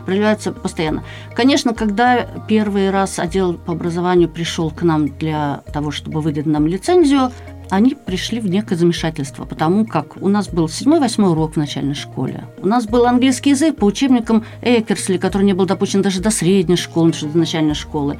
продлевается 0.05 0.51
постоянно. 0.51 1.03
Конечно, 1.35 1.73
когда 1.73 2.27
первый 2.47 2.91
раз 2.91 3.19
отдел 3.19 3.53
по 3.55 3.73
образованию 3.73 4.29
пришел 4.29 4.69
к 4.69 4.83
нам 4.83 5.07
для 5.17 5.61
того, 5.73 5.91
чтобы 5.91 6.21
выдать 6.21 6.45
нам 6.45 6.67
лицензию, 6.67 7.31
они 7.69 7.95
пришли 7.95 8.39
в 8.39 8.47
некое 8.47 8.75
замешательство, 8.75 9.45
потому 9.45 9.85
как 9.85 10.17
у 10.21 10.27
нас 10.27 10.47
был 10.49 10.69
седьмой-восьмой 10.69 11.31
урок 11.31 11.53
в 11.53 11.57
начальной 11.57 11.95
школе. 11.95 12.45
У 12.61 12.67
нас 12.67 12.85
был 12.85 13.05
английский 13.05 13.51
язык 13.51 13.77
по 13.77 13.85
учебникам 13.85 14.43
Экерсли, 14.61 15.17
который 15.17 15.43
не 15.43 15.53
был 15.53 15.65
допущен 15.65 16.01
даже 16.01 16.21
до 16.21 16.29
средней 16.29 16.77
школы, 16.77 17.13
до 17.21 17.37
начальной 17.37 17.75
школы. 17.75 18.17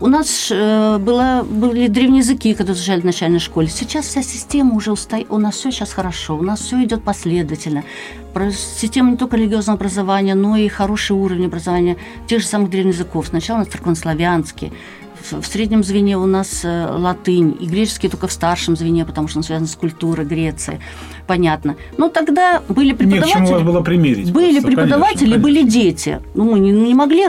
У 0.00 0.06
нас 0.06 0.48
э, 0.52 0.98
было, 0.98 1.44
были 1.48 1.88
древние 1.88 2.20
языки, 2.20 2.54
которые 2.54 2.76
изучали 2.76 3.00
в 3.00 3.04
начальной 3.04 3.40
школе. 3.40 3.66
Сейчас 3.66 4.06
вся 4.06 4.22
система 4.22 4.74
уже 4.74 4.92
устоит. 4.92 5.26
У 5.28 5.38
нас 5.38 5.56
все 5.56 5.72
сейчас 5.72 5.92
хорошо, 5.92 6.36
у 6.36 6.42
нас 6.42 6.60
все 6.60 6.84
идет 6.84 7.02
последовательно. 7.02 7.82
Система 8.52 9.10
не 9.10 9.16
только 9.16 9.36
религиозного 9.36 9.76
образования, 9.76 10.36
но 10.36 10.56
и 10.56 10.68
хороший 10.68 11.16
уровень 11.16 11.46
образования 11.46 11.96
тех 12.28 12.40
же 12.40 12.46
самых 12.46 12.70
древних 12.70 12.94
языков. 12.94 13.26
Сначала 13.26 13.56
у 13.56 13.60
нас 13.60 13.68
церковнославянский, 13.68 14.72
в 15.32 15.46
среднем 15.46 15.82
звене 15.82 16.16
у 16.18 16.26
нас 16.26 16.60
э, 16.64 16.86
латынь, 16.90 17.56
и 17.60 17.66
греческий 17.66 18.08
только 18.08 18.26
в 18.26 18.32
старшем 18.32 18.76
звене, 18.76 19.04
потому 19.04 19.28
что 19.28 19.38
он 19.38 19.42
связан 19.42 19.66
с 19.66 19.74
культурой 19.74 20.26
Греции. 20.26 20.80
Понятно. 21.26 21.76
Но 21.96 22.08
тогда 22.08 22.62
были 22.68 22.92
преподаватели... 22.92 23.40
Нет, 23.40 23.50
у 23.50 23.52
вас 23.54 23.62
было 23.62 23.80
примерить. 23.80 24.32
Были 24.32 24.60
просто, 24.60 24.66
преподаватели, 24.68 25.24
конечно, 25.24 25.42
были 25.42 25.62
дети. 25.62 26.20
Ну, 26.34 26.50
мы 26.50 26.58
не, 26.58 26.70
не 26.70 26.94
могли 26.94 27.28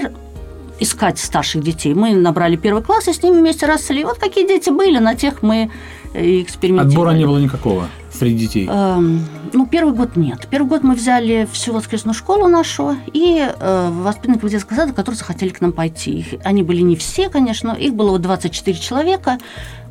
искать 0.80 1.20
старших 1.20 1.64
детей. 1.64 1.94
Мы 1.94 2.16
набрали 2.16 2.56
первый 2.56 2.84
класс 2.84 3.08
и 3.08 3.14
с 3.14 3.22
ними 3.22 3.40
вместе 3.40 3.66
росли. 3.66 4.04
Вот 4.04 4.18
какие 4.18 4.48
дети 4.48 4.70
были, 4.70 5.00
на 5.00 5.16
тех 5.16 5.42
мы 5.44 5.70
э, 6.14 6.42
экспериментировали. 6.42 6.94
Отбора 6.94 7.12
не 7.12 7.26
было 7.26 7.38
никакого 7.38 7.88
среди 8.20 8.38
детей? 8.46 8.68
Эм, 8.70 9.26
ну, 9.54 9.66
первый 9.66 9.94
год 9.94 10.16
нет. 10.16 10.48
Первый 10.50 10.68
год 10.68 10.84
мы 10.84 10.96
взяли 10.96 11.48
всю 11.52 11.74
воскресную 11.74 12.14
школу 12.14 12.48
нашу 12.48 12.96
и 13.14 13.48
э, 13.48 13.90
воспитанников 13.92 14.50
детского 14.50 14.76
сада, 14.76 14.94
которые 14.94 15.18
захотели 15.18 15.50
к 15.50 15.62
нам 15.62 15.72
пойти. 15.72 16.20
Их, 16.20 16.28
они 16.44 16.64
были 16.64 16.82
не 16.82 16.96
все, 16.96 17.30
конечно, 17.30 17.72
их 17.72 17.94
было 17.96 18.12
вот 18.12 18.22
24 18.22 18.78
человека. 18.78 19.40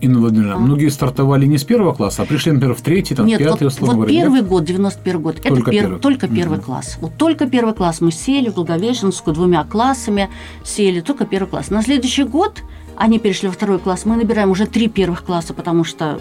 Инна 0.00 0.20
Владимировна, 0.20 0.54
а. 0.54 0.58
многие 0.58 0.88
стартовали 0.90 1.46
не 1.46 1.58
с 1.58 1.64
первого 1.64 1.92
класса, 1.92 2.22
а 2.22 2.24
пришли, 2.24 2.52
например, 2.52 2.76
в 2.76 2.82
третий, 2.82 3.14
там, 3.14 3.26
нет, 3.26 3.40
в 3.40 3.44
пятый, 3.44 3.64
вот, 3.64 3.72
условно 3.72 3.96
вот 3.96 4.06
говоря. 4.06 4.22
первый 4.22 4.40
нет? 4.40 4.48
год, 4.48 4.64
91 4.64 5.20
год, 5.20 5.36
только 5.42 5.48
это 5.48 5.70
первый, 5.70 5.98
только 5.98 6.28
первый 6.28 6.58
mm-hmm. 6.58 6.62
класс. 6.62 6.98
Вот 7.00 7.16
только 7.16 7.48
первый 7.48 7.74
класс 7.74 8.00
мы 8.00 8.12
сели 8.12 8.48
в 8.48 8.54
Благовещенскую 8.54 9.34
двумя 9.34 9.64
классами, 9.64 10.28
сели, 10.64 11.00
только 11.00 11.26
первый 11.26 11.48
класс. 11.48 11.70
На 11.70 11.82
следующий 11.82 12.24
год 12.24 12.62
они 12.96 13.18
перешли 13.18 13.48
во 13.48 13.54
второй 13.54 13.78
класс, 13.78 14.04
мы 14.04 14.16
набираем 14.16 14.50
уже 14.50 14.66
три 14.66 14.88
первых 14.88 15.24
класса, 15.24 15.54
потому 15.54 15.82
что 15.82 16.20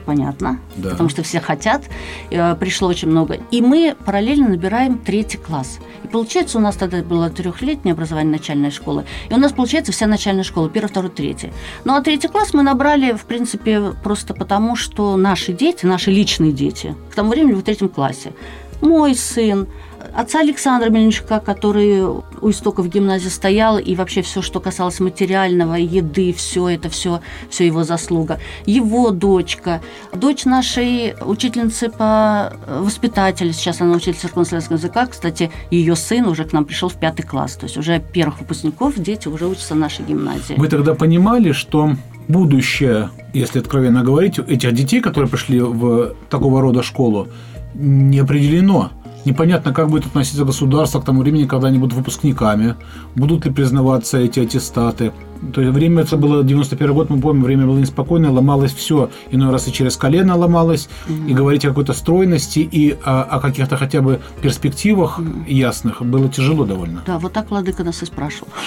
понятно, 0.00 0.58
да. 0.76 0.90
потому 0.90 1.08
что 1.08 1.22
все 1.22 1.40
хотят, 1.40 1.84
э, 2.30 2.54
пришло 2.56 2.88
очень 2.88 3.08
много. 3.08 3.38
И 3.50 3.60
мы 3.60 3.96
параллельно 4.04 4.48
набираем 4.48 4.98
третий 4.98 5.38
класс. 5.38 5.78
И 6.04 6.08
получается, 6.08 6.58
у 6.58 6.60
нас 6.60 6.76
тогда 6.76 7.02
было 7.02 7.30
трехлетнее 7.30 7.92
образование 7.92 8.32
начальной 8.32 8.70
школы, 8.70 9.04
и 9.28 9.34
у 9.34 9.36
нас 9.36 9.52
получается 9.52 9.92
вся 9.92 10.06
начальная 10.06 10.44
школа, 10.44 10.68
первый, 10.68 10.88
второй, 10.88 11.10
третий. 11.10 11.52
Ну 11.84 11.94
а 11.94 12.02
третий 12.02 12.28
класс 12.28 12.54
мы 12.54 12.62
набрали, 12.62 13.12
в 13.12 13.24
принципе, 13.24 13.92
просто 14.02 14.34
потому, 14.34 14.76
что 14.76 15.16
наши 15.16 15.52
дети, 15.52 15.86
наши 15.86 16.10
личные 16.10 16.52
дети, 16.52 16.94
к 17.10 17.14
тому 17.14 17.30
времени 17.30 17.54
в 17.54 17.62
третьем 17.62 17.88
классе, 17.88 18.32
мой 18.80 19.14
сын, 19.14 19.68
отца 20.14 20.40
Александра 20.40 20.90
Мельничука, 20.90 21.40
который 21.40 22.02
у 22.02 22.50
истоков 22.50 22.88
гимназии 22.88 23.28
стоял, 23.28 23.78
и 23.78 23.94
вообще 23.94 24.22
все, 24.22 24.42
что 24.42 24.60
касалось 24.60 25.00
материального, 25.00 25.74
еды, 25.74 26.32
все 26.32 26.68
это, 26.68 26.88
все, 26.88 27.20
все 27.50 27.66
его 27.66 27.84
заслуга. 27.84 28.38
Его 28.66 29.10
дочка, 29.10 29.80
дочь 30.12 30.44
нашей 30.44 31.14
учительницы 31.24 31.88
по 31.90 32.52
воспитателю, 32.66 33.52
сейчас 33.52 33.80
она 33.80 33.94
учитель 33.94 34.18
церковно-славянского 34.20 34.76
языка, 34.76 35.06
кстати, 35.06 35.50
ее 35.70 35.96
сын 35.96 36.26
уже 36.26 36.44
к 36.44 36.52
нам 36.52 36.64
пришел 36.64 36.88
в 36.88 36.94
пятый 36.94 37.22
класс, 37.22 37.56
то 37.56 37.64
есть 37.64 37.76
уже 37.76 38.00
первых 38.00 38.40
выпускников 38.40 38.98
дети 38.98 39.28
уже 39.28 39.46
учатся 39.46 39.74
в 39.74 39.78
нашей 39.78 40.04
гимназии. 40.04 40.54
Вы 40.56 40.68
тогда 40.68 40.94
понимали, 40.94 41.52
что 41.52 41.92
будущее, 42.28 43.10
если 43.34 43.58
откровенно 43.58 44.02
говорить, 44.02 44.38
этих 44.38 44.72
детей, 44.72 45.00
которые 45.00 45.28
пришли 45.30 45.60
в 45.60 46.14
такого 46.28 46.60
рода 46.60 46.82
школу, 46.82 47.28
не 47.74 48.18
определено. 48.18 48.90
Непонятно, 49.24 49.74
как 49.74 49.90
будет 49.90 50.06
относиться 50.06 50.44
государство 50.44 51.00
к 51.00 51.04
тому 51.04 51.20
времени, 51.20 51.46
когда 51.46 51.68
они 51.68 51.78
будут 51.78 51.94
выпускниками, 51.94 52.76
будут 53.14 53.44
ли 53.44 53.52
признаваться 53.52 54.18
эти 54.18 54.40
аттестаты. 54.40 55.12
То 55.54 55.60
есть 55.60 55.72
время 55.72 56.02
это 56.02 56.16
было 56.16 56.44
91 56.44 56.92
год, 56.92 57.10
мы 57.10 57.20
помним, 57.20 57.44
время 57.44 57.66
было 57.66 57.78
неспокойное, 57.78 58.30
ломалось 58.30 58.72
все, 58.72 59.10
иной 59.30 59.50
раз 59.50 59.68
и 59.68 59.72
через 59.72 59.96
колено 59.96 60.36
ломалось, 60.36 60.88
mm-hmm. 61.08 61.30
и 61.30 61.34
говорить 61.34 61.64
о 61.64 61.68
какой-то 61.68 61.92
стройности 61.92 62.58
и 62.60 62.96
о, 63.04 63.22
о 63.22 63.40
каких-то 63.40 63.76
хотя 63.76 64.00
бы 64.02 64.20
перспективах 64.42 65.18
mm-hmm. 65.18 65.50
ясных 65.50 66.02
было 66.02 66.28
тяжело 66.28 66.64
довольно. 66.64 67.02
Да, 67.06 67.18
вот 67.18 67.32
так 67.32 67.50
Владыка 67.50 67.84
нас 67.84 68.02
и 68.02 68.06
спрашивал. 68.06 68.48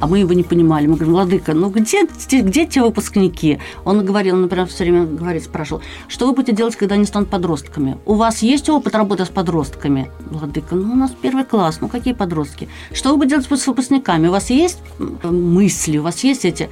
А 0.00 0.08
мы 0.08 0.18
его 0.18 0.32
не 0.32 0.42
понимали. 0.42 0.88
Мы 0.88 0.96
говорим, 0.96 1.14
Владыка, 1.14 1.54
ну 1.54 1.70
где, 1.70 2.08
где 2.28 2.66
те 2.66 2.82
выпускники? 2.82 3.58
Он 3.84 4.04
говорил, 4.04 4.36
например, 4.36 4.66
все 4.66 4.82
время 4.82 5.06
говорит, 5.06 5.44
спрашивал, 5.44 5.80
что 6.08 6.26
вы 6.26 6.34
будете 6.34 6.56
делать, 6.56 6.74
когда 6.74 6.96
они 6.96 7.04
станут 7.04 7.28
подростками? 7.28 7.98
У 8.04 8.14
вас 8.14 8.42
есть 8.42 8.68
опыт 8.68 8.96
работы 8.96 9.24
с 9.24 9.28
подростками? 9.28 10.10
Владыка, 10.28 10.74
ну 10.74 10.92
у 10.92 10.96
нас 10.96 11.12
первый 11.22 11.44
класс, 11.44 11.78
ну 11.80 11.88
какие 11.88 12.14
подростки? 12.14 12.68
Что 12.92 13.10
вы 13.10 13.18
будете 13.18 13.36
делать 13.36 13.62
с 13.62 13.66
выпускниками? 13.66 14.26
У 14.26 14.32
вас 14.32 14.50
есть 14.50 14.80
мысли, 15.22 15.98
у 15.98 16.02
вас 16.02 16.11
вас 16.12 16.24
есть 16.24 16.44
эти 16.44 16.68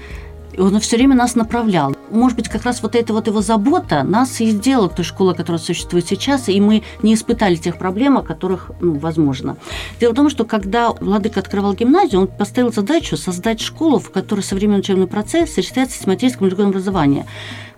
он 0.59 0.79
все 0.81 0.97
время 0.97 1.15
нас 1.15 1.37
направлял. 1.37 1.95
Может 2.11 2.37
быть, 2.37 2.49
как 2.49 2.65
раз 2.65 2.83
вот 2.83 2.95
эта 2.95 3.13
вот 3.13 3.27
его 3.27 3.41
забота 3.41 4.03
нас 4.03 4.41
и 4.41 4.51
сделала 4.51 4.89
той 4.89 5.05
школой, 5.05 5.35
которая 5.35 5.61
существует 5.61 6.07
сейчас, 6.07 6.49
и 6.49 6.61
мы 6.61 6.83
не 7.03 7.15
испытали 7.15 7.55
тех 7.55 7.79
проблем, 7.79 8.19
о 8.19 8.23
которых, 8.23 8.71
ну, 8.81 8.99
возможно. 8.99 9.57
Дело 10.01 10.13
в 10.13 10.17
том, 10.17 10.29
что 10.29 10.45
когда 10.45 10.91
Владыка 10.91 11.41
открывал 11.41 11.75
гимназию, 11.75 12.23
он 12.23 12.27
поставил 12.27 12.73
задачу 12.73 13.17
создать 13.17 13.61
школу, 13.61 13.99
в 13.99 14.11
которой 14.11 14.41
современный 14.41 14.81
учебный 14.81 15.07
процесс 15.07 15.55
сочетается 15.55 15.95
с 15.95 15.99
систематическим 15.99 16.47
религиозным 16.47 16.71
образованием 16.71 17.27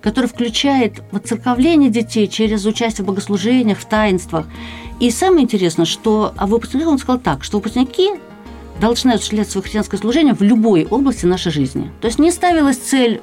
который 0.01 0.25
включает 0.25 1.01
воцерковление 1.11 1.89
детей 1.89 2.27
через 2.27 2.65
участие 2.65 3.05
в 3.05 3.07
богослужениях, 3.07 3.77
в 3.77 3.85
таинствах. 3.85 4.45
И 4.99 5.09
самое 5.11 5.43
интересное, 5.43 5.85
что 5.85 6.33
о 6.35 6.45
выпускниках 6.45 6.89
он 6.89 6.97
сказал 6.97 7.21
так, 7.21 7.45
что 7.45 7.57
выпускники 7.57 8.11
должны 8.79 9.11
осуществлять 9.11 9.49
свое 9.49 9.63
христианское 9.63 9.97
служение 9.97 10.33
в 10.33 10.41
любой 10.41 10.85
области 10.85 11.25
нашей 11.25 11.51
жизни. 11.51 11.91
То 12.01 12.07
есть 12.07 12.19
не 12.19 12.31
ставилась 12.31 12.77
цель 12.77 13.21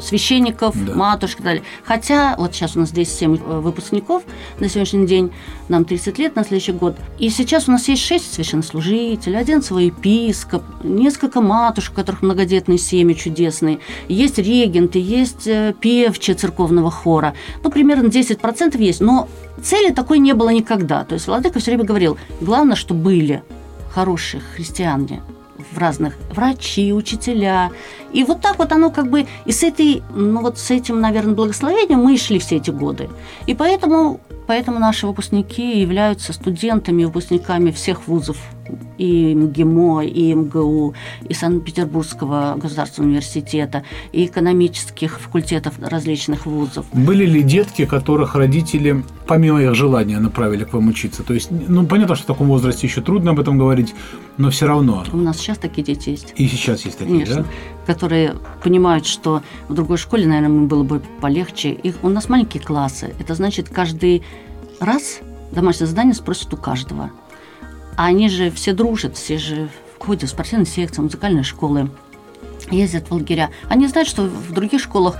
священников, 0.00 0.74
да. 0.84 0.94
матушек 0.94 1.40
и 1.40 1.42
так 1.42 1.44
далее. 1.44 1.62
Хотя 1.84 2.34
вот 2.38 2.54
сейчас 2.54 2.76
у 2.76 2.80
нас 2.80 2.90
здесь 2.90 3.12
7 3.14 3.34
э, 3.34 3.60
выпускников 3.60 4.22
на 4.58 4.68
сегодняшний 4.68 5.06
день, 5.06 5.32
нам 5.68 5.84
30 5.84 6.18
лет 6.18 6.36
на 6.36 6.44
следующий 6.44 6.72
год. 6.72 6.96
И 7.18 7.30
сейчас 7.30 7.68
у 7.68 7.72
нас 7.72 7.88
есть 7.88 8.02
6 8.02 8.34
священнослужителей, 8.34 9.38
один 9.38 9.62
свой 9.62 9.86
епископ, 9.86 10.62
несколько 10.82 11.40
матушек, 11.40 11.92
у 11.92 11.96
которых 11.96 12.22
многодетные 12.22 12.78
семьи 12.78 13.14
чудесные. 13.14 13.78
Есть 14.08 14.38
регенты, 14.38 14.98
есть 14.98 15.46
э, 15.46 15.74
певчи 15.78 16.34
церковного 16.34 16.90
хора. 16.90 17.34
Ну, 17.62 17.70
примерно 17.70 18.08
10% 18.08 18.80
есть. 18.80 19.00
Но 19.00 19.28
цели 19.62 19.92
такой 19.92 20.18
не 20.18 20.34
было 20.34 20.50
никогда. 20.50 21.04
То 21.04 21.14
есть 21.14 21.26
Владыка 21.26 21.58
все 21.58 21.70
время 21.70 21.84
говорил, 21.84 22.18
главное, 22.40 22.76
что 22.76 22.94
были 22.94 23.42
хороших 23.94 24.42
христиане 24.54 25.22
в 25.72 25.78
разных 25.78 26.16
врачи, 26.30 26.92
учителя. 26.92 27.70
И 28.12 28.24
вот 28.24 28.40
так 28.40 28.58
вот 28.58 28.72
оно 28.72 28.90
как 28.90 29.08
бы 29.08 29.26
и 29.44 29.52
с 29.52 29.62
этой, 29.62 30.02
ну 30.14 30.40
вот 30.40 30.58
с 30.58 30.70
этим, 30.70 31.00
наверное, 31.00 31.34
благословением 31.34 32.00
мы 32.00 32.14
и 32.14 32.18
шли 32.18 32.38
все 32.38 32.56
эти 32.56 32.70
годы. 32.70 33.08
И 33.46 33.54
поэтому, 33.54 34.20
поэтому 34.46 34.78
наши 34.78 35.06
выпускники 35.06 35.80
являются 35.80 36.32
студентами, 36.32 37.04
выпускниками 37.04 37.70
всех 37.70 38.08
вузов 38.08 38.36
и 38.98 39.34
МГИМО, 39.34 40.02
и 40.02 40.34
МГУ, 40.34 40.94
и 41.28 41.34
Санкт-Петербургского 41.34 42.56
государственного 42.56 43.10
университета, 43.10 43.84
и 44.12 44.26
экономических 44.26 45.20
факультетов 45.20 45.74
различных 45.80 46.46
вузов. 46.46 46.86
Были 46.92 47.26
ли 47.26 47.42
детки, 47.42 47.84
которых 47.84 48.34
родители, 48.34 49.04
помимо 49.26 49.62
их 49.62 49.74
желания, 49.74 50.18
направили 50.18 50.64
к 50.64 50.72
вам 50.72 50.88
учиться? 50.88 51.22
То 51.22 51.34
есть, 51.34 51.50
ну, 51.50 51.86
понятно, 51.86 52.14
что 52.14 52.24
в 52.24 52.26
таком 52.26 52.48
возрасте 52.48 52.86
еще 52.86 53.00
трудно 53.00 53.32
об 53.32 53.40
этом 53.40 53.58
говорить, 53.58 53.94
но 54.36 54.50
все 54.50 54.66
равно. 54.66 55.04
У 55.12 55.16
нас 55.16 55.38
сейчас 55.38 55.58
такие 55.58 55.82
дети 55.82 56.10
есть. 56.10 56.32
И 56.36 56.46
сейчас 56.46 56.84
есть 56.84 56.98
такие, 56.98 57.24
Конечно. 57.24 57.42
да? 57.42 57.92
Которые 57.92 58.36
понимают, 58.62 59.06
что 59.06 59.42
в 59.68 59.74
другой 59.74 59.98
школе, 59.98 60.26
наверное, 60.26 60.48
им 60.48 60.68
было 60.68 60.82
бы 60.82 61.02
полегче. 61.20 61.72
Их, 61.72 61.96
у 62.02 62.08
нас 62.08 62.28
маленькие 62.28 62.62
классы. 62.62 63.14
Это 63.18 63.34
значит, 63.34 63.68
каждый 63.68 64.22
раз 64.80 65.20
домашнее 65.52 65.86
задание 65.86 66.14
спросят 66.14 66.52
у 66.54 66.56
каждого– 66.56 67.10
а 67.96 68.06
они 68.06 68.28
же 68.28 68.50
все 68.50 68.72
дружат, 68.72 69.16
все 69.16 69.38
же 69.38 69.68
ходят 69.98 70.28
в 70.28 70.32
спортивные 70.32 70.66
секции, 70.66 71.00
музыкальные 71.00 71.44
школы, 71.44 71.90
ездят 72.70 73.08
в 73.08 73.14
лагеря. 73.14 73.50
Они 73.68 73.86
знают, 73.86 74.08
что 74.08 74.22
в 74.22 74.52
других 74.52 74.80
школах 74.80 75.16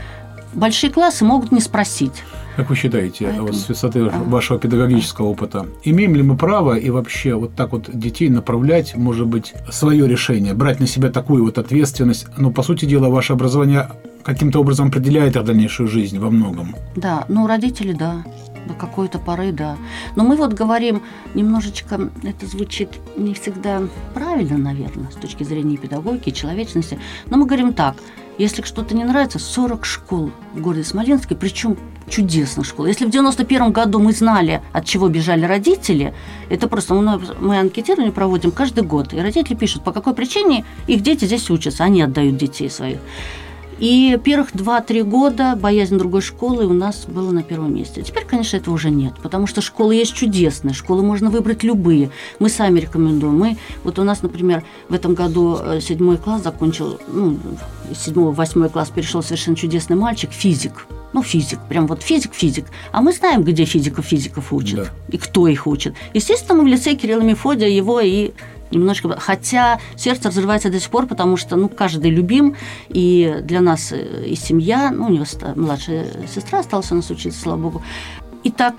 большие 0.52 0.90
классы 0.90 1.25
могут 1.25 1.52
не 1.52 1.61
спросить. 1.61 2.23
Как 2.57 2.71
вы 2.71 2.77
считаете, 2.77 3.25
Поэтому... 3.27 3.49
вот 3.49 3.57
с 3.57 3.69
высоты 3.69 4.05
вашего 4.05 4.59
педагогического 4.59 5.27
опыта, 5.27 5.67
имеем 5.83 6.15
ли 6.15 6.23
мы 6.23 6.37
право 6.37 6.75
и 6.75 6.91
вообще 6.91 7.35
вот 7.35 7.55
так 7.55 7.73
вот 7.73 7.91
детей 7.93 8.29
направлять, 8.29 8.97
может 8.97 9.27
быть, 9.27 9.55
свое 9.71 10.07
решение, 10.07 10.55
брать 10.55 10.81
на 10.81 10.87
себя 10.87 11.11
такую 11.11 11.45
вот 11.45 11.59
ответственность? 11.59 12.27
Ну, 12.37 12.53
по 12.53 12.63
сути 12.63 12.85
дела, 12.85 13.09
ваше 13.09 13.33
образование 13.33 13.91
каким-то 14.23 14.61
образом 14.61 14.89
определяет 14.89 15.37
их 15.37 15.45
дальнейшую 15.45 15.89
жизнь 15.89 16.19
во 16.19 16.31
многом. 16.31 16.75
Да, 16.97 17.25
ну, 17.29 17.47
родители, 17.47 17.93
да 17.93 18.25
до 18.67 18.73
какой-то 18.73 19.19
поры, 19.19 19.53
да. 19.53 19.77
Но 20.17 20.25
мы 20.25 20.37
вот 20.37 20.55
говорим 20.55 21.03
немножечко, 21.35 22.11
это 22.23 22.47
звучит 22.47 22.89
не 23.15 23.35
всегда 23.35 23.83
правильно, 24.15 24.57
наверное, 24.57 25.11
с 25.11 25.17
точки 25.17 25.45
зрения 25.45 25.77
педагогики, 25.77 26.31
человечности, 26.31 26.99
но 27.27 27.37
мы 27.37 27.45
говорим 27.45 27.75
так– 27.75 27.97
если 28.38 28.62
что-то 28.62 28.95
не 28.95 29.05
нравится, 29.05 29.38
40 29.38 29.85
школ 29.85 30.31
в 30.55 30.61
городе 30.61 30.85
Смоленске, 30.85 31.35
причем 31.35 31.76
чудесных 32.09 32.67
школ. 32.67 32.87
Если 32.87 33.07
в 33.07 33.11
91 33.11 33.73
году 33.73 33.99
мы 33.99 34.12
знали, 34.12 34.62
от 34.73 34.85
чего 34.85 35.09
бежали 35.09 35.45
родители, 35.45 36.14
это 36.50 36.69
просто 36.69 36.95
мы, 36.95 37.21
мы 37.41 37.59
анкетирование 37.59 38.12
проводим 38.12 38.50
каждый 38.50 38.85
год, 38.85 39.12
и 39.12 39.21
родители 39.21 39.55
пишут, 39.55 39.85
по 39.85 39.93
какой 39.93 40.14
причине 40.14 40.64
их 40.87 41.03
дети 41.03 41.25
здесь 41.25 41.50
учатся, 41.50 41.85
они 41.85 42.03
отдают 42.03 42.37
детей 42.37 42.69
своих. 42.69 42.99
И 43.78 44.19
первых 44.23 44.54
2-3 44.54 45.02
года 45.02 45.57
боязнь 45.57 45.99
другой 45.99 46.21
школы 46.21 46.66
у 46.66 46.73
нас 46.73 47.04
была 47.07 47.33
на 47.33 47.43
первом 47.43 47.75
месте. 47.75 48.02
Теперь, 48.02 48.25
конечно, 48.25 48.57
этого 48.57 48.75
уже 48.75 48.90
нет, 48.90 49.14
потому 49.23 49.47
что 49.47 49.61
школы 49.61 49.95
есть 49.95 50.14
чудесные, 50.14 50.75
школы 50.75 51.02
можно 51.02 51.31
выбрать 51.31 51.62
любые. 51.62 52.11
Мы 52.38 52.49
сами 52.49 52.81
рекомендуем. 52.81 53.38
Мы, 53.38 53.57
вот 53.83 53.99
у 53.99 54.04
нас, 54.04 54.23
например, 54.23 54.64
в 54.88 54.95
этом 54.95 55.14
году 55.14 55.59
э, 55.61 55.81
седьмой 55.81 56.16
класс 56.19 56.43
закончил, 56.43 56.99
ну, 57.09 57.38
седьмой, 57.95 58.33
восьмой 58.33 58.69
класс 58.69 58.90
перешел 58.90 59.23
совершенно 59.23 59.57
чудесный 59.57 59.97
мальчик, 59.97 60.31
физик. 60.33 60.87
Ну, 61.12 61.23
физик, 61.23 61.61
прям 61.69 61.87
вот 61.87 62.02
физик-физик. 62.02 62.66
А 62.90 63.00
мы 63.00 63.12
знаем, 63.12 63.45
где 63.45 63.64
физиков-физиков 63.64 64.52
учат 64.52 64.76
да. 64.76 64.87
и 65.11 65.16
кто 65.16 65.47
их 65.47 65.69
учит. 65.69 65.95
Естественно, 66.12 66.59
мы 66.59 66.64
в 66.64 66.66
лице 66.66 66.95
Кирилла 66.95 67.23
Мефодия 67.23 67.69
его 67.69 68.00
и 68.00 68.33
немножко... 68.75 69.16
Хотя 69.19 69.78
сердце 69.97 70.28
разрывается 70.28 70.71
до 70.71 70.81
сих 70.81 70.90
пор, 70.90 71.07
потому 71.07 71.37
что, 71.37 71.57
ну, 71.57 71.69
каждый 71.69 72.11
любим, 72.11 72.57
и 72.88 73.40
для 73.43 73.61
нас 73.61 73.93
э, 73.93 74.26
и 74.26 74.35
семья, 74.35 74.90
ну, 74.90 75.07
у 75.07 75.11
него 75.11 75.25
младшая 75.54 76.07
сестра 76.33 76.61
осталась 76.61 76.93
у 76.93 76.97
нас 76.97 77.11
учиться, 77.11 77.40
слава 77.40 77.61
богу. 77.61 77.83
И 78.43 78.50
так 78.50 78.75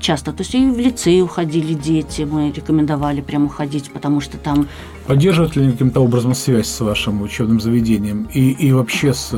часто. 0.00 0.32
То 0.32 0.40
есть 0.42 0.54
и 0.54 0.66
в 0.66 0.78
лицей 0.78 1.22
уходили 1.22 1.74
дети, 1.74 2.22
мы 2.22 2.50
рекомендовали 2.50 3.20
прямо 3.20 3.46
уходить, 3.46 3.90
потому 3.92 4.20
что 4.20 4.38
там... 4.38 4.66
Поддерживают 5.06 5.56
ли 5.56 5.70
каким-то 5.70 6.00
образом 6.00 6.34
связь 6.34 6.68
с 6.68 6.80
вашим 6.80 7.22
учебным 7.22 7.60
заведением 7.60 8.28
и, 8.32 8.50
и 8.50 8.72
вообще 8.72 9.14
с 9.14 9.34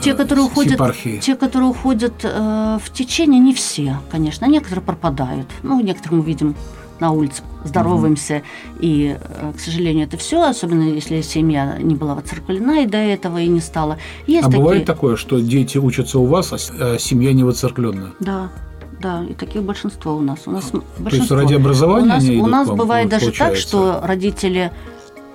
те, 0.00 0.14
которые 0.14 0.44
уходят, 0.44 0.74
епархией? 0.74 1.20
Те, 1.20 1.34
которые 1.34 1.70
уходят 1.70 2.14
э, 2.22 2.78
в 2.82 2.92
течение, 2.92 3.40
не 3.40 3.54
все, 3.54 3.98
конечно. 4.10 4.46
Некоторые 4.46 4.84
пропадают. 4.84 5.46
Ну, 5.62 5.80
некоторые 5.80 6.20
мы 6.20 6.26
видим 6.26 6.54
на 7.00 7.10
улице, 7.10 7.42
здороваемся, 7.64 8.36
угу. 8.36 8.78
и, 8.80 9.16
э, 9.20 9.52
к 9.56 9.60
сожалению, 9.60 10.06
это 10.06 10.16
все, 10.16 10.42
особенно 10.42 10.82
если 10.82 11.20
семья 11.22 11.76
не 11.78 11.94
была 11.94 12.14
воцерквлена 12.14 12.80
и 12.80 12.86
до 12.86 12.98
этого 12.98 13.38
и 13.38 13.48
не 13.48 13.60
стала. 13.60 13.98
Есть 14.26 14.44
а 14.44 14.46
такие... 14.46 14.60
бывает 14.60 14.84
такое, 14.84 15.16
что 15.16 15.40
дети 15.40 15.78
учатся 15.78 16.18
у 16.18 16.26
вас, 16.26 16.52
а 16.52 16.98
семья 16.98 17.32
не 17.32 17.44
воцерквленная? 17.44 18.12
Да, 18.20 18.50
да, 19.00 19.24
и 19.28 19.34
таких 19.34 19.62
большинство 19.62 20.14
у 20.16 20.20
нас. 20.20 20.40
У 20.46 20.50
нас 20.50 20.70
большинство. 20.70 21.10
То 21.10 21.16
есть 21.16 21.30
ради 21.30 21.54
образования 21.54 22.40
у 22.40 22.46
нас, 22.46 22.68
у 22.68 22.70
нас 22.70 22.70
бывает 22.70 23.08
даже 23.08 23.32
так, 23.32 23.56
что 23.56 24.00
родители 24.02 24.72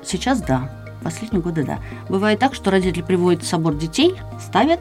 сейчас 0.04 0.42
да, 0.42 0.72
последние 1.04 1.42
годы 1.42 1.64
да. 1.64 1.80
Бывает 2.10 2.40
так, 2.40 2.56
что 2.56 2.72
родители 2.72 3.04
приводят 3.04 3.44
в 3.44 3.48
собор 3.48 3.76
детей, 3.76 4.16
ставят 4.44 4.80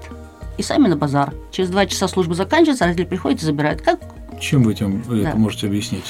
и 0.56 0.62
сами 0.62 0.88
на 0.88 0.97
базар. 0.97 1.35
Через 1.50 1.70
два 1.70 1.87
часа 1.87 2.08
служба 2.08 2.35
заканчивается, 2.35 2.85
родители 2.85 3.04
приходят 3.04 3.42
и 3.42 3.44
забирают. 3.44 3.82
Как 3.82 4.00
чем 4.40 4.62
вы 4.62 4.73
этим 4.73 5.02
да. 5.08 5.30
это 5.30 5.37
можете 5.37 5.66
объяснить? 5.66 6.04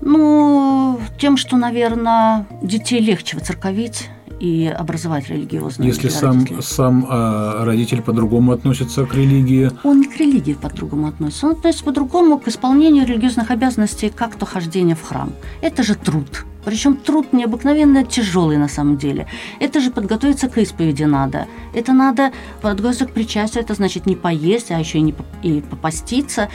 Ну, 0.00 1.00
тем, 1.18 1.36
что, 1.36 1.56
наверное, 1.56 2.46
детей 2.62 3.00
легче 3.00 3.36
выцерковить 3.36 4.08
и 4.40 4.66
образовать 4.66 5.28
религиозно. 5.28 5.84
Если 5.84 6.08
сам, 6.08 6.46
сам 6.62 7.06
э, 7.08 7.64
родитель 7.64 8.02
по-другому 8.02 8.52
относится 8.52 9.06
к 9.06 9.14
религии? 9.14 9.70
Он 9.82 10.00
не 10.00 10.06
к 10.06 10.16
религии 10.16 10.54
по-другому 10.54 11.08
относится. 11.08 11.46
Он 11.46 11.52
относится 11.52 11.84
по-другому 11.84 12.38
к 12.38 12.48
исполнению 12.48 13.06
религиозных 13.06 13.50
обязанностей, 13.50 14.10
как 14.14 14.34
то 14.36 14.46
хождение 14.46 14.94
в 14.94 15.02
храм. 15.02 15.32
Это 15.62 15.82
же 15.82 15.94
труд. 15.94 16.44
Причем 16.66 16.96
труд 16.96 17.32
необыкновенно 17.32 18.02
тяжелый 18.04 18.56
на 18.56 18.66
самом 18.66 18.96
деле. 18.96 19.28
Это 19.60 19.78
же 19.80 19.92
подготовиться 19.92 20.48
к 20.48 20.58
исповеди 20.58 21.04
надо. 21.04 21.46
Это 21.72 21.92
надо 21.92 22.32
подготовиться 22.60 23.06
к 23.06 23.12
причастию, 23.12 23.62
это 23.62 23.74
значит 23.74 24.06
не 24.06 24.16
поесть, 24.16 24.72
а 24.72 24.78
еще 24.80 24.98
и, 24.98 25.02
не, 25.02 25.14
и 25.42 25.60
попаститься 25.60 26.48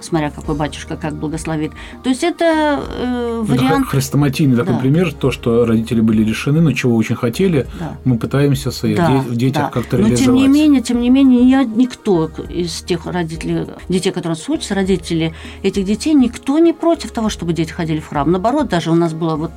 смотря 0.00 0.30
какой 0.30 0.54
батюшка 0.54 0.96
как 0.96 1.14
благословит. 1.14 1.72
То 2.02 2.10
есть 2.10 2.22
это 2.22 2.80
э, 2.88 3.42
вариант... 3.44 3.86
Это 3.86 3.90
хрестоматийный 3.90 4.56
такой 4.56 4.74
да. 4.74 4.80
пример, 4.80 5.12
то, 5.12 5.30
что 5.30 5.64
родители 5.64 6.00
были 6.00 6.22
лишены, 6.22 6.60
но 6.60 6.72
чего 6.72 6.96
очень 6.96 7.16
хотели, 7.16 7.66
да. 7.78 7.96
мы 8.04 8.18
пытаемся 8.18 8.70
в 8.70 8.74
своих 8.74 8.96
да, 8.96 9.18
в 9.18 9.36
детях 9.36 9.64
да. 9.64 9.70
как-то 9.70 9.96
реализовать. 9.96 10.26
Но 10.26 10.34
тем 10.34 10.34
не 10.34 10.48
менее, 10.48 10.82
тем 10.82 11.00
не 11.00 11.10
менее, 11.10 11.64
никто 11.64 12.30
из 12.48 12.82
тех 12.82 13.06
родителей, 13.06 13.66
детей, 13.88 14.12
которые 14.12 14.38
учатся, 14.48 14.74
родители 14.74 15.34
этих 15.62 15.84
детей, 15.84 16.14
никто 16.14 16.58
не 16.58 16.72
против 16.72 17.10
того, 17.12 17.28
чтобы 17.28 17.52
дети 17.52 17.72
ходили 17.72 18.00
в 18.00 18.08
храм. 18.08 18.30
Наоборот, 18.30 18.68
даже 18.68 18.90
у 18.90 18.94
нас 18.94 19.12
было 19.12 19.36
вот 19.36 19.52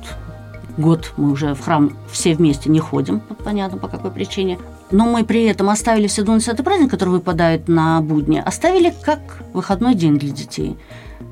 год 0.76 1.12
мы 1.16 1.32
уже 1.32 1.54
в 1.54 1.60
храм 1.60 1.96
все 2.10 2.34
вместе 2.34 2.70
не 2.70 2.80
ходим, 2.80 3.20
понятно 3.44 3.78
по 3.78 3.88
какой 3.88 4.10
причине. 4.10 4.58
Но 4.90 5.04
мы 5.04 5.24
при 5.24 5.44
этом 5.44 5.70
оставили 5.70 6.06
все 6.06 6.22
20 6.22 6.64
праздник, 6.64 6.90
который 6.90 7.10
выпадает 7.10 7.68
на 7.68 8.00
будни, 8.00 8.42
оставили 8.44 8.92
как 9.02 9.20
выходной 9.52 9.94
день 9.94 10.18
для 10.18 10.30
детей. 10.30 10.76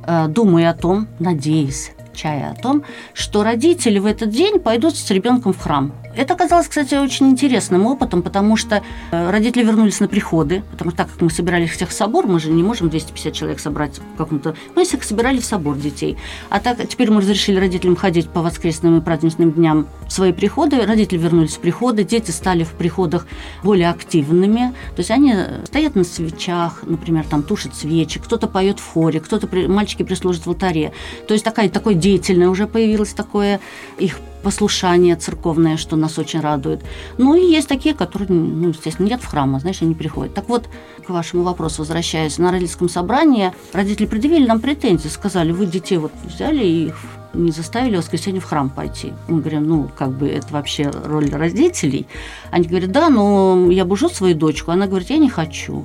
Э, 0.06 0.28
думая 0.28 0.70
о 0.70 0.74
том, 0.74 1.08
надеясь, 1.18 1.92
чая 2.14 2.52
о 2.52 2.54
том, 2.54 2.82
что 3.14 3.42
родители 3.42 3.98
в 3.98 4.06
этот 4.06 4.30
день 4.30 4.58
пойдут 4.58 4.96
с 4.96 5.10
ребенком 5.10 5.52
в 5.52 5.58
храм. 5.58 5.92
Это 6.18 6.34
оказалось, 6.34 6.66
кстати, 6.66 6.96
очень 6.96 7.28
интересным 7.28 7.86
опытом, 7.86 8.22
потому 8.22 8.56
что 8.56 8.82
э, 9.12 9.30
родители 9.30 9.62
вернулись 9.62 10.00
на 10.00 10.08
приходы, 10.08 10.64
потому 10.72 10.90
что 10.90 10.98
так 10.98 11.12
как 11.12 11.20
мы 11.20 11.30
собирались 11.30 11.70
всех 11.70 11.90
в 11.90 11.92
собор, 11.92 12.26
мы 12.26 12.40
же 12.40 12.50
не 12.50 12.64
можем 12.64 12.88
250 12.88 13.32
человек 13.32 13.60
собрать 13.60 14.00
в 14.00 14.16
каком-то... 14.18 14.56
Мы 14.74 14.84
всех 14.84 15.04
собирали 15.04 15.38
в 15.38 15.44
собор 15.44 15.76
детей. 15.76 16.18
А 16.50 16.58
так 16.58 16.88
теперь 16.88 17.12
мы 17.12 17.20
разрешили 17.20 17.60
родителям 17.60 17.94
ходить 17.94 18.28
по 18.30 18.42
воскресным 18.42 18.98
и 18.98 19.00
праздничным 19.00 19.52
дням 19.52 19.86
в 20.08 20.12
свои 20.12 20.32
приходы. 20.32 20.84
Родители 20.84 21.18
вернулись 21.18 21.54
в 21.54 21.60
приходы, 21.60 22.02
дети 22.02 22.32
стали 22.32 22.64
в 22.64 22.72
приходах 22.72 23.28
более 23.62 23.88
активными. 23.88 24.74
То 24.96 24.98
есть 24.98 25.12
они 25.12 25.36
стоят 25.66 25.94
на 25.94 26.02
свечах, 26.02 26.82
например, 26.82 27.26
там 27.30 27.44
тушат 27.44 27.76
свечи, 27.76 28.18
кто-то 28.18 28.48
поет 28.48 28.80
в 28.80 28.92
хоре, 28.92 29.20
кто-то, 29.20 29.48
мальчики 29.68 30.02
прислужат 30.02 30.46
в 30.46 30.48
алтаре. 30.48 30.92
То 31.28 31.34
есть 31.34 31.44
такая, 31.44 31.68
такое 31.68 31.94
деятельное 31.94 32.48
уже 32.48 32.66
появилось 32.66 33.12
такое 33.12 33.60
их 33.98 34.18
послушание 34.42 35.16
церковное, 35.16 35.76
что 35.76 35.96
нас 35.96 36.18
очень 36.18 36.40
радует. 36.40 36.80
Ну 37.18 37.34
и 37.34 37.44
есть 37.44 37.68
такие, 37.68 37.94
которые, 37.94 38.28
ну, 38.30 38.68
естественно, 38.68 39.06
нет 39.06 39.20
в 39.20 39.26
храма, 39.26 39.60
знаешь, 39.60 39.82
они 39.82 39.94
приходят. 39.94 40.34
Так 40.34 40.48
вот, 40.48 40.68
к 41.06 41.10
вашему 41.10 41.42
вопросу 41.42 41.82
возвращаясь, 41.82 42.38
на 42.38 42.50
родительском 42.50 42.88
собрании 42.88 43.52
родители 43.72 44.06
предъявили 44.06 44.46
нам 44.46 44.60
претензии, 44.60 45.08
сказали, 45.08 45.52
вы 45.52 45.66
детей 45.66 45.98
вот 45.98 46.12
взяли 46.24 46.64
и 46.64 46.92
не 47.34 47.50
заставили 47.50 47.96
в 47.96 47.98
воскресенье 47.98 48.40
в 48.40 48.44
храм 48.44 48.70
пойти. 48.70 49.12
Мы 49.28 49.40
говорим, 49.40 49.64
ну, 49.64 49.90
как 49.96 50.12
бы 50.12 50.28
это 50.28 50.46
вообще 50.50 50.90
роль 51.04 51.30
родителей. 51.30 52.06
Они 52.50 52.66
говорят, 52.66 52.90
да, 52.90 53.10
но 53.10 53.70
я 53.70 53.84
бужу 53.84 54.08
свою 54.08 54.34
дочку. 54.34 54.70
Она 54.70 54.86
говорит, 54.86 55.10
я 55.10 55.18
не 55.18 55.28
хочу. 55.28 55.84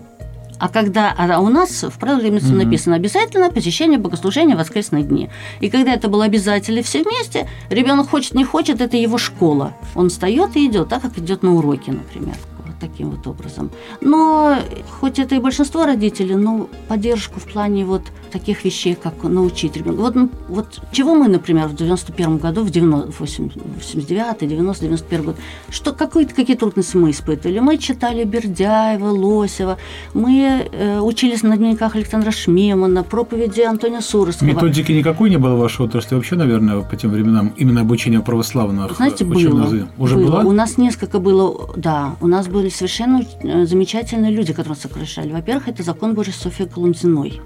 А 0.63 0.69
когда 0.69 1.13
а 1.17 1.41
у 1.41 1.49
нас 1.49 1.83
в 1.83 1.99
правилах 1.99 2.41
mm-hmm. 2.41 2.55
написано 2.55 2.95
обязательно 2.95 3.51
посещение 3.51 3.99
богослужения 3.99 4.55
в 4.55 4.59
воскресные 4.59 5.03
дни. 5.03 5.29
И 5.59 5.69
когда 5.69 5.93
это 5.93 6.07
было 6.07 6.23
обязательно 6.23 6.81
все 6.83 7.03
вместе, 7.03 7.49
ребенок 7.69 8.09
хочет, 8.09 8.33
не 8.33 8.45
хочет, 8.45 8.79
это 8.79 8.95
его 8.95 9.17
школа. 9.17 9.73
Он 9.93 10.07
встает 10.07 10.55
и 10.55 10.65
идет, 10.65 10.87
так 10.87 11.01
как 11.01 11.17
идет 11.17 11.43
на 11.43 11.53
уроки, 11.55 11.89
например 11.89 12.35
таким 12.83 13.11
вот 13.11 13.27
образом. 13.27 13.69
Но 14.01 14.57
хоть 14.99 15.19
это 15.19 15.35
и 15.35 15.39
большинство 15.39 15.85
родителей, 15.85 16.35
но 16.35 16.67
поддержку 16.87 17.39
в 17.39 17.43
плане 17.43 17.85
вот 17.85 18.01
таких 18.31 18.65
вещей, 18.65 18.95
как 18.95 19.23
научить 19.23 19.77
ребенка. 19.77 20.01
Вот, 20.01 20.15
вот 20.49 20.81
чего 20.91 21.15
мы, 21.15 21.27
например, 21.27 21.67
в 21.67 21.75
91 21.75 22.37
году, 22.37 22.63
в 22.63 23.19
89 23.19 24.49
90 24.49 24.85
91 24.85 25.25
год, 25.25 25.35
что 25.69 25.93
какие-то 25.93 26.33
какие 26.35 26.55
трудности 26.55 26.97
мы 26.97 27.11
испытывали? 27.11 27.59
Мы 27.59 27.77
читали 27.77 28.23
Бердяева, 28.23 29.09
Лосева, 29.09 29.77
мы 30.13 30.67
э, 30.71 30.99
учились 30.99 31.43
на 31.43 31.57
дневниках 31.57 31.95
Александра 31.95 32.31
Шмемана, 32.31 33.03
проповеди 33.03 33.61
Антония 33.61 34.01
Суровского. 34.01 34.47
Методики 34.47 34.91
никакой 34.91 35.29
не 35.29 35.37
было 35.37 35.55
в 35.55 35.59
вашей 35.59 35.85
отрасли 35.85 36.15
вообще, 36.15 36.35
наверное, 36.35 36.81
по 36.81 36.95
тем 36.95 37.11
временам, 37.11 37.53
именно 37.57 37.81
обучение 37.81 38.19
православных 38.21 38.95
Знаете, 38.95 39.25
было, 39.25 39.87
Уже 39.97 40.15
было. 40.15 40.25
было? 40.25 40.39
У 40.39 40.51
нас 40.51 40.77
несколько 40.77 41.19
было, 41.19 41.69
да, 41.77 42.15
у 42.21 42.27
нас 42.27 42.47
были 42.47 42.69
совершенно 42.73 43.21
э, 43.41 43.65
замечательные 43.65 44.31
люди, 44.31 44.53
которые 44.53 44.75
сокращали. 44.75 45.31
Во-первых, 45.31 45.67
это 45.67 45.83
закон 45.83 46.13
Божий 46.13 46.33
Софьи 46.33 46.65
Колумзиной. 46.65 47.41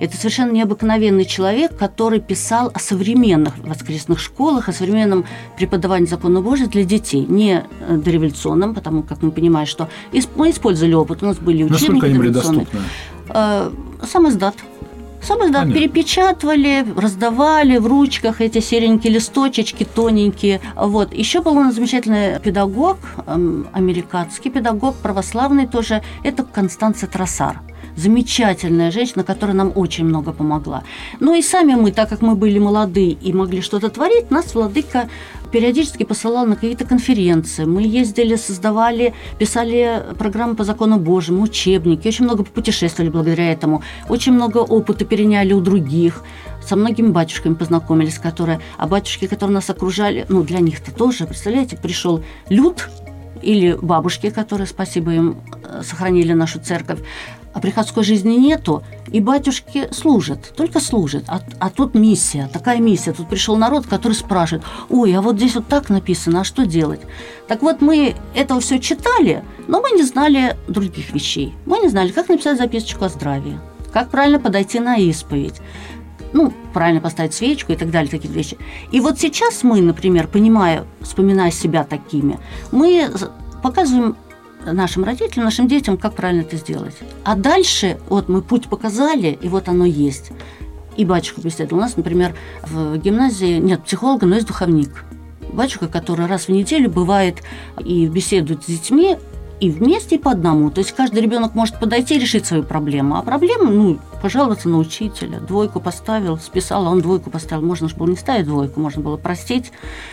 Это 0.00 0.16
совершенно 0.16 0.52
необыкновенный 0.52 1.24
человек, 1.24 1.76
который 1.76 2.20
писал 2.20 2.70
о 2.74 2.78
современных 2.78 3.58
воскресных 3.58 4.18
школах, 4.18 4.68
о 4.68 4.72
современном 4.72 5.24
преподавании 5.56 6.06
закона 6.06 6.40
Божия 6.40 6.66
для 6.66 6.84
детей, 6.84 7.24
не 7.28 7.64
э, 7.80 7.96
дореволюционном, 7.96 8.74
потому 8.74 9.02
как 9.02 9.22
мы 9.22 9.30
понимаем, 9.30 9.66
что 9.66 9.88
мы 10.36 10.50
использовали 10.50 10.94
опыт, 10.94 11.22
у 11.22 11.26
нас 11.26 11.38
были 11.38 11.64
учебники 11.64 11.82
Насколько 11.82 12.06
им 12.06 12.18
были 12.18 12.28
доступны? 12.30 12.66
Э, 13.28 13.70
сам 14.06 14.28
издат. 14.28 14.54
Издат 15.22 15.38
Понятно. 15.38 15.72
перепечатывали, 15.74 16.84
раздавали 16.96 17.78
в 17.78 17.86
ручках 17.86 18.40
эти 18.40 18.60
серенькие 18.60 19.14
листочечки 19.14 19.84
тоненькие. 19.84 20.60
Вот. 20.74 21.14
Еще 21.14 21.42
был 21.42 21.54
нас 21.54 21.74
замечательный 21.74 22.40
педагог, 22.40 22.98
эм, 23.26 23.68
американский 23.72 24.50
педагог, 24.50 24.96
православный 24.96 25.66
тоже, 25.66 26.02
это 26.24 26.44
Констанция 26.44 27.08
Тросар 27.08 27.60
замечательная 27.96 28.90
женщина, 28.90 29.24
которая 29.24 29.56
нам 29.56 29.72
очень 29.74 30.04
много 30.04 30.32
помогла. 30.32 30.82
Ну 31.20 31.34
и 31.34 31.42
сами 31.42 31.74
мы, 31.74 31.92
так 31.92 32.08
как 32.08 32.22
мы 32.22 32.34
были 32.34 32.58
молоды 32.58 33.10
и 33.10 33.32
могли 33.32 33.60
что-то 33.60 33.88
творить, 33.90 34.30
нас 34.30 34.54
владыка 34.54 35.08
периодически 35.52 36.04
посылал 36.04 36.46
на 36.46 36.54
какие-то 36.54 36.84
конференции. 36.84 37.64
Мы 37.64 37.82
ездили, 37.82 38.36
создавали, 38.36 39.12
писали 39.38 40.02
программы 40.18 40.56
по 40.56 40.64
закону 40.64 40.98
Божьему, 40.98 41.42
учебники. 41.42 42.08
Очень 42.08 42.24
много 42.24 42.42
путешествовали 42.42 43.10
благодаря 43.10 43.52
этому. 43.52 43.82
Очень 44.08 44.32
много 44.32 44.58
опыта 44.58 45.04
переняли 45.04 45.52
у 45.52 45.60
других. 45.60 46.22
Со 46.64 46.76
многими 46.76 47.08
батюшками 47.08 47.54
познакомились, 47.54 48.18
которые... 48.18 48.60
А 48.78 48.86
батюшки, 48.86 49.26
которые 49.26 49.54
нас 49.54 49.68
окружали, 49.68 50.24
ну, 50.28 50.42
для 50.42 50.60
них-то 50.60 50.92
тоже, 50.92 51.26
представляете, 51.26 51.76
пришел 51.76 52.22
люд 52.48 52.88
или 53.42 53.76
бабушки, 53.80 54.30
которые, 54.30 54.66
спасибо 54.66 55.12
им, 55.12 55.36
э, 55.64 55.82
сохранили 55.82 56.32
нашу 56.32 56.60
церковь, 56.60 57.00
а 57.52 57.60
приходской 57.60 58.04
жизни 58.04 58.34
нету, 58.34 58.82
и 59.08 59.20
батюшки 59.20 59.88
служат, 59.92 60.52
только 60.56 60.80
служат. 60.80 61.24
А, 61.28 61.40
а 61.58 61.70
тут 61.70 61.94
миссия, 61.94 62.48
такая 62.52 62.78
миссия. 62.78 63.12
Тут 63.12 63.28
пришел 63.28 63.56
народ, 63.56 63.86
который 63.86 64.14
спрашивает, 64.14 64.64
ой, 64.88 65.14
а 65.14 65.20
вот 65.20 65.36
здесь 65.36 65.54
вот 65.54 65.68
так 65.68 65.90
написано, 65.90 66.40
а 66.40 66.44
что 66.44 66.66
делать? 66.66 67.00
Так 67.48 67.62
вот, 67.62 67.80
мы 67.80 68.14
этого 68.34 68.60
все 68.60 68.78
читали, 68.78 69.44
но 69.68 69.80
мы 69.80 69.90
не 69.92 70.02
знали 70.02 70.56
других 70.68 71.12
вещей. 71.12 71.54
Мы 71.66 71.78
не 71.78 71.88
знали, 71.88 72.10
как 72.10 72.28
написать 72.28 72.58
записочку 72.58 73.04
о 73.04 73.08
здравии, 73.08 73.58
как 73.92 74.10
правильно 74.10 74.38
подойти 74.38 74.80
на 74.80 74.96
исповедь, 74.96 75.60
ну, 76.32 76.52
правильно 76.72 77.00
поставить 77.00 77.34
свечку 77.34 77.72
и 77.72 77.76
так 77.76 77.90
далее, 77.90 78.10
такие 78.10 78.32
вещи. 78.32 78.56
И 78.90 79.00
вот 79.00 79.18
сейчас 79.18 79.62
мы, 79.62 79.82
например, 79.82 80.28
понимая, 80.28 80.84
вспоминая 81.00 81.50
себя 81.50 81.84
такими, 81.84 82.38
мы 82.70 83.10
показываем 83.62 84.16
нашим 84.64 85.04
родителям, 85.04 85.44
нашим 85.44 85.68
детям, 85.68 85.96
как 85.96 86.14
правильно 86.14 86.42
это 86.42 86.56
сделать. 86.56 86.94
А 87.24 87.34
дальше, 87.34 87.98
вот 88.08 88.28
мы 88.28 88.42
путь 88.42 88.68
показали, 88.68 89.38
и 89.40 89.48
вот 89.48 89.68
оно 89.68 89.84
есть. 89.84 90.30
И 90.96 91.04
батюшка 91.04 91.40
беседовал. 91.40 91.78
У 91.78 91.80
нас, 91.80 91.96
например, 91.96 92.34
в 92.62 92.96
гимназии 92.98 93.58
нет 93.58 93.82
психолога, 93.84 94.26
но 94.26 94.36
есть 94.36 94.46
духовник. 94.46 95.04
Батюшка, 95.52 95.88
который 95.88 96.26
раз 96.26 96.44
в 96.44 96.48
неделю 96.50 96.90
бывает 96.90 97.42
и 97.78 98.06
беседует 98.06 98.62
с 98.62 98.66
детьми, 98.66 99.16
и 99.62 99.70
вместе, 99.70 100.16
и 100.16 100.18
по 100.18 100.32
одному. 100.32 100.72
То 100.72 100.80
есть 100.80 100.90
каждый 100.90 101.22
ребенок 101.22 101.54
может 101.54 101.78
подойти 101.78 102.16
и 102.16 102.18
решить 102.18 102.46
свою 102.46 102.64
проблему. 102.64 103.14
А 103.14 103.22
проблема, 103.22 103.70
ну, 103.70 103.98
пожаловаться 104.20 104.68
на 104.68 104.78
учителя. 104.78 105.38
Двойку 105.38 105.78
поставил, 105.78 106.36
списал, 106.38 106.84
а 106.88 106.90
он 106.90 107.00
двойку 107.00 107.30
поставил. 107.30 107.64
Можно 107.64 107.88
же 107.88 107.94
было 107.94 108.08
не 108.08 108.16
ставить 108.16 108.46
двойку, 108.46 108.80
можно 108.80 109.00
было 109.00 109.16
простить. 109.16 109.70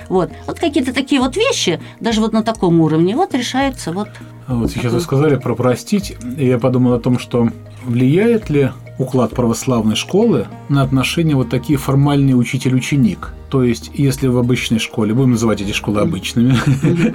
Вот. 0.07 0.29
Вот 0.45 0.59
какие-то 0.59 0.93
такие 0.93 1.19
вот 1.19 1.35
вещи, 1.35 1.81
даже 1.99 2.21
вот 2.21 2.31
на 2.31 2.43
таком 2.43 2.79
уровне, 2.79 3.15
вот 3.15 3.33
решается 3.33 3.91
вот 3.91 4.09
А 4.45 4.53
Вот 4.53 4.69
сейчас 4.69 4.93
вы 4.93 4.99
сказали 4.99 5.35
про 5.35 5.55
простить, 5.55 6.15
и 6.37 6.45
я 6.45 6.59
подумал 6.59 6.93
о 6.93 6.99
том, 6.99 7.17
что 7.17 7.49
влияет 7.85 8.49
ли 8.49 8.71
уклад 8.97 9.31
православной 9.31 9.95
школы 9.95 10.47
на 10.67 10.83
отношения 10.83 11.35
вот 11.35 11.49
такие 11.49 11.79
формальные 11.79 12.35
учитель-ученик. 12.35 13.33
То 13.49 13.63
есть, 13.63 13.91
если 13.93 14.27
в 14.27 14.37
обычной 14.37 14.79
школе, 14.79 15.13
будем 15.13 15.31
называть 15.31 15.61
эти 15.61 15.71
школы 15.71 16.01
обычными, 16.01 16.55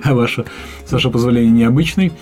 а 0.03 0.15
ваша, 0.15 0.47
с 0.87 0.91
вашего 0.91 1.13
позволения, 1.13 1.51
необычной, 1.51 2.13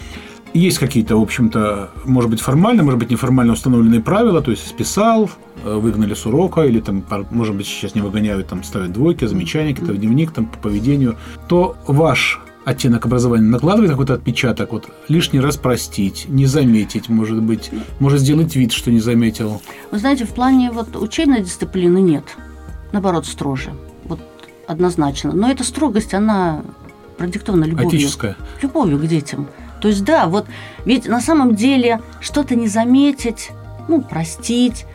есть 0.52 0.78
какие-то, 0.78 1.16
в 1.16 1.22
общем-то, 1.22 1.90
может 2.04 2.30
быть, 2.30 2.40
формально, 2.40 2.82
может 2.82 2.98
быть, 2.98 3.10
неформально 3.10 3.54
установленные 3.54 4.02
правила, 4.02 4.42
то 4.42 4.50
есть 4.50 4.66
списал, 4.66 5.30
э, 5.64 5.74
выгнали 5.74 6.12
с 6.12 6.26
урока, 6.26 6.62
или 6.62 6.80
там, 6.80 7.04
может 7.30 7.54
быть, 7.54 7.66
сейчас 7.66 7.94
не 7.94 8.02
выгоняют, 8.02 8.48
там 8.48 8.62
ставят 8.62 8.92
двойки, 8.92 9.24
замечания, 9.24 9.72
какие-то 9.72 9.94
в 9.94 9.98
дневник 9.98 10.32
там 10.32 10.46
по 10.46 10.58
поведению, 10.58 11.16
то 11.48 11.76
ваш 11.86 12.40
оттенок 12.64 13.06
образования 13.06 13.44
накладывает 13.44 13.90
какой-то 13.90 14.14
отпечаток, 14.14 14.72
вот 14.72 14.88
лишний 15.08 15.40
раз 15.40 15.56
простить, 15.56 16.26
не 16.28 16.46
заметить, 16.46 17.08
может 17.08 17.42
быть, 17.42 17.70
может 17.98 18.20
сделать 18.20 18.54
вид, 18.56 18.72
что 18.72 18.90
не 18.90 19.00
заметил. 19.00 19.60
Вы 19.90 19.98
знаете, 19.98 20.24
в 20.24 20.30
плане 20.30 20.70
вот 20.70 20.96
учебной 20.96 21.42
дисциплины 21.42 21.98
нет. 21.98 22.24
Наоборот, 22.92 23.26
строже. 23.26 23.72
Вот 24.04 24.20
однозначно. 24.66 25.32
Но 25.32 25.50
эта 25.50 25.64
строгость, 25.64 26.14
она 26.14 26.62
продиктована 27.16 27.64
любовью. 27.64 27.88
Отеческая. 27.88 28.36
Любовью 28.60 28.98
к 28.98 29.06
детям. 29.06 29.48
То 29.80 29.88
есть, 29.88 30.04
да, 30.04 30.26
вот 30.26 30.46
ведь 30.84 31.08
на 31.08 31.20
самом 31.20 31.56
деле 31.56 32.00
что-то 32.20 32.54
не 32.54 32.68
заметить, 32.68 33.50
ну, 33.88 34.00
простить, 34.00 34.86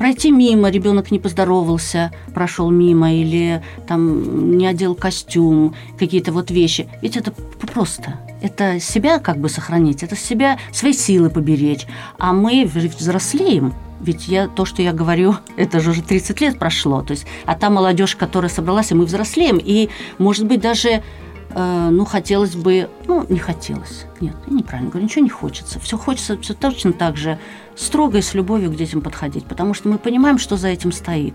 пройти 0.00 0.30
мимо, 0.30 0.70
ребенок 0.70 1.10
не 1.10 1.18
поздоровался, 1.18 2.10
прошел 2.32 2.70
мимо, 2.70 3.12
или 3.12 3.62
там 3.86 4.56
не 4.56 4.66
одел 4.66 4.94
костюм, 4.94 5.74
какие-то 5.98 6.32
вот 6.32 6.50
вещи. 6.50 6.88
Ведь 7.02 7.18
это 7.18 7.32
просто. 7.32 8.14
Это 8.40 8.80
себя 8.80 9.18
как 9.18 9.36
бы 9.36 9.50
сохранить, 9.50 10.02
это 10.02 10.16
себя, 10.16 10.58
свои 10.72 10.94
силы 10.94 11.28
поберечь. 11.28 11.86
А 12.18 12.32
мы 12.32 12.64
взрослеем, 12.64 13.74
ведь 14.00 14.26
я, 14.26 14.48
то, 14.48 14.64
что 14.64 14.80
я 14.80 14.94
говорю, 14.94 15.34
это 15.58 15.80
же 15.80 15.90
уже 15.90 16.00
30 16.00 16.40
лет 16.40 16.58
прошло. 16.58 17.02
То 17.02 17.10
есть, 17.10 17.26
а 17.44 17.54
та 17.54 17.68
молодежь, 17.68 18.16
которая 18.16 18.50
собралась, 18.50 18.92
и 18.92 18.94
мы 18.94 19.04
взрослеем. 19.04 19.60
И, 19.62 19.90
может 20.16 20.46
быть, 20.46 20.62
даже 20.62 21.02
э, 21.50 21.88
ну, 21.90 22.06
хотелось 22.06 22.56
бы, 22.56 22.88
ну, 23.06 23.26
не 23.28 23.38
хотелось. 23.38 24.06
Нет, 24.22 24.34
неправильно 24.46 24.90
говорю, 24.90 25.04
ничего 25.04 25.24
не 25.24 25.30
хочется. 25.30 25.78
Все 25.78 25.98
хочется 25.98 26.38
все 26.38 26.54
точно 26.54 26.94
так 26.94 27.18
же 27.18 27.38
строго 27.80 28.18
и 28.18 28.22
с 28.22 28.34
любовью 28.34 28.70
к 28.70 28.76
детям 28.76 29.00
подходить, 29.00 29.44
потому 29.44 29.74
что 29.74 29.88
мы 29.88 29.98
понимаем, 29.98 30.38
что 30.38 30.56
за 30.56 30.68
этим 30.68 30.92
стоит. 30.92 31.34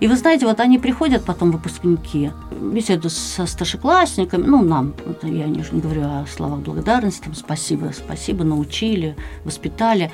И 0.00 0.06
вы 0.06 0.16
знаете, 0.16 0.46
вот 0.46 0.60
они 0.60 0.78
приходят 0.78 1.24
потом, 1.24 1.50
выпускники, 1.50 2.30
беседуют 2.60 3.12
со 3.12 3.46
старшеклассниками, 3.46 4.44
ну, 4.44 4.62
нам, 4.62 4.94
это 5.08 5.26
я 5.26 5.46
не, 5.46 5.64
не 5.72 5.80
говорю 5.80 6.02
о 6.02 6.26
словах 6.26 6.60
благодарности, 6.60 7.24
там, 7.24 7.34
спасибо, 7.34 7.92
спасибо, 7.96 8.44
научили, 8.44 9.16
воспитали. 9.44 10.12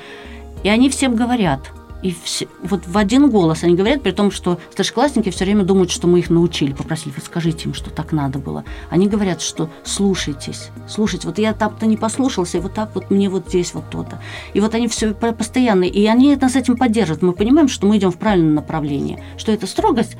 И 0.63 0.69
они 0.69 0.89
всем 0.89 1.15
говорят– 1.15 1.71
и 2.03 2.13
все, 2.23 2.47
вот 2.61 2.85
в 2.85 2.97
один 2.97 3.29
голос 3.29 3.63
они 3.63 3.75
говорят, 3.75 4.03
при 4.03 4.11
том, 4.11 4.29
что 4.29 4.59
старшеклассники 4.71 5.29
все 5.29 5.45
время 5.45 5.63
думают, 5.63 5.89
что 5.89 6.05
мы 6.05 6.19
их 6.19 6.29
научили, 6.29 6.73
попросили, 6.73 7.13
вы 7.15 7.21
скажите 7.21 7.69
им, 7.69 7.73
что 7.73 7.89
так 7.89 8.11
надо 8.11 8.39
было. 8.39 8.65
Они 8.89 9.07
говорят, 9.07 9.41
что 9.41 9.69
слушайтесь, 9.85 10.69
слушайте. 10.87 11.27
Вот 11.27 11.39
я 11.39 11.53
там-то 11.53 11.85
не 11.85 11.95
послушался, 11.95 12.57
и 12.57 12.61
вот 12.61 12.73
так 12.73 12.93
вот 12.93 13.09
мне 13.09 13.29
вот 13.29 13.47
здесь 13.47 13.73
вот 13.73 13.89
то-то. 13.89 14.21
И 14.53 14.59
вот 14.59 14.75
они 14.75 14.89
все 14.89 15.13
постоянно, 15.13 15.85
и 15.85 16.05
они 16.05 16.35
нас 16.35 16.57
этим 16.57 16.75
поддерживают. 16.75 17.23
Мы 17.23 17.31
понимаем, 17.31 17.69
что 17.69 17.87
мы 17.87 17.97
идем 17.97 18.11
в 18.11 18.17
правильном 18.17 18.53
направлении, 18.53 19.23
что 19.37 19.53
эта 19.53 19.65
строгость 19.65 20.17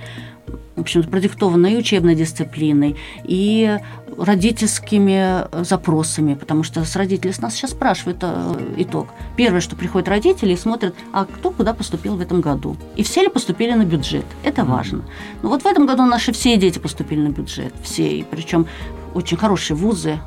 в 0.76 0.82
общем-то, 0.82 1.08
продиктована 1.08 1.68
и 1.68 1.78
учебной 1.78 2.16
дисциплиной, 2.16 2.96
и 3.24 3.78
родительскими 4.18 5.48
запросами, 5.64 6.36
потому 6.36 6.64
что 6.64 6.84
с 6.86 6.96
родителей 6.96 7.34
с 7.34 7.42
нас 7.42 7.56
сейчас 7.56 7.72
спрашивают 7.72 8.20
э, 8.22 8.74
итог. 8.78 9.08
Первое, 9.36 9.62
что 9.62 9.76
приходят 9.76 10.08
родители 10.08 10.54
и 10.54 10.58
смотрят, 10.58 10.96
а 11.12 11.26
кто 11.26 11.52
куда 11.52 11.74
поступил 11.74 12.16
в 12.16 12.22
этом 12.22 12.42
году. 12.42 12.76
И 12.96 13.04
все 13.04 13.22
ли 13.22 13.30
поступили 13.30 13.74
на 13.74 13.86
бюджет. 13.86 14.26
Это 14.44 14.66
важно. 14.66 15.04
Ну 15.42 15.50
вот 15.50 15.64
в 15.64 15.66
этом 15.66 15.86
году 15.86 16.06
наши 16.06 16.32
все 16.32 16.58
дети 16.58 16.80
поступили 16.80 17.22
на 17.22 17.30
бюджет. 17.30 17.74
Все. 17.84 18.20
И 18.20 18.24
причем 18.24 18.68
очень 19.14 19.38
хорошие 19.38 19.76
вузы, 19.78 20.20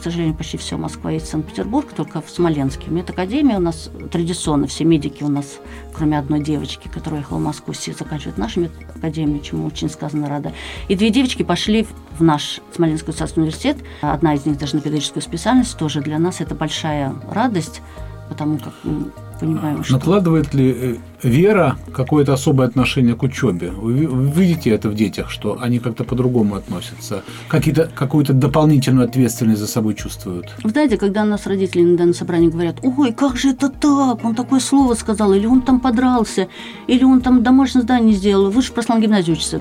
к 0.00 0.02
сожалению, 0.02 0.34
почти 0.34 0.56
все 0.56 0.78
Москва 0.78 1.10
есть 1.10 1.28
Санкт-Петербург, 1.28 1.92
только 1.94 2.22
в 2.22 2.30
Смоленске. 2.30 2.90
Медакадемия 2.90 3.58
у 3.58 3.60
нас 3.60 3.90
традиционно, 4.10 4.66
все 4.66 4.84
медики 4.84 5.22
у 5.22 5.28
нас, 5.28 5.58
кроме 5.94 6.18
одной 6.18 6.40
девочки, 6.40 6.88
которая 6.88 7.20
ехала 7.20 7.36
в 7.36 7.42
Москву, 7.42 7.74
все 7.74 7.92
заканчивают 7.92 8.38
нашу 8.38 8.60
медакадемию, 8.60 9.40
чему 9.40 9.66
очень 9.66 9.90
сказано 9.90 10.28
рада. 10.28 10.54
И 10.88 10.96
две 10.96 11.10
девочки 11.10 11.42
пошли 11.42 11.86
в 12.18 12.22
наш 12.22 12.60
Смоленский 12.74 13.08
государственный 13.08 13.44
университет. 13.44 13.76
Одна 14.00 14.34
из 14.34 14.46
них 14.46 14.56
даже 14.58 14.76
на 14.76 14.80
педагогическую 14.80 15.22
специальность. 15.22 15.76
Тоже 15.76 16.00
для 16.00 16.18
нас 16.18 16.40
это 16.40 16.54
большая 16.54 17.14
радость, 17.30 17.82
потому 18.30 18.58
как 18.58 18.72
понимаем, 19.40 19.84
что... 19.84 19.94
Накладывает 19.94 20.54
ли 20.54 20.70
э, 20.70 20.96
вера 21.22 21.76
какое-то 21.92 22.32
особое 22.32 22.68
отношение 22.68 23.14
к 23.14 23.22
учебе? 23.22 23.70
Вы, 23.70 24.06
вы 24.06 24.30
видите 24.30 24.70
это 24.70 24.88
в 24.88 24.94
детях, 24.94 25.30
что 25.30 25.58
они 25.60 25.78
как-то 25.78 26.04
по-другому 26.04 26.54
относятся, 26.54 27.22
какие-то, 27.48 27.90
какую-то 27.94 28.32
дополнительную 28.32 29.08
ответственность 29.08 29.60
за 29.60 29.66
собой 29.66 29.94
чувствуют? 29.94 30.54
Вы 30.62 30.70
знаете, 30.70 30.96
когда 30.96 31.24
нас 31.24 31.46
родители 31.46 31.82
иногда 31.82 32.04
на 32.04 32.12
собрании 32.12 32.48
говорят, 32.48 32.76
ой, 32.82 33.12
как 33.12 33.36
же 33.36 33.50
это 33.50 33.68
так, 33.68 34.24
он 34.24 34.34
такое 34.34 34.60
слово 34.60 34.94
сказал, 34.94 35.32
или 35.32 35.46
он 35.46 35.62
там 35.62 35.80
подрался, 35.80 36.48
или 36.86 37.04
он 37.04 37.20
там 37.20 37.42
домашнее 37.42 37.82
задание 37.82 38.14
сделал, 38.14 38.50
вы 38.50 38.62
же 38.62 38.68
в 38.68 38.72
прошлом 38.72 39.00
гимназии 39.00 39.32
учится. 39.32 39.60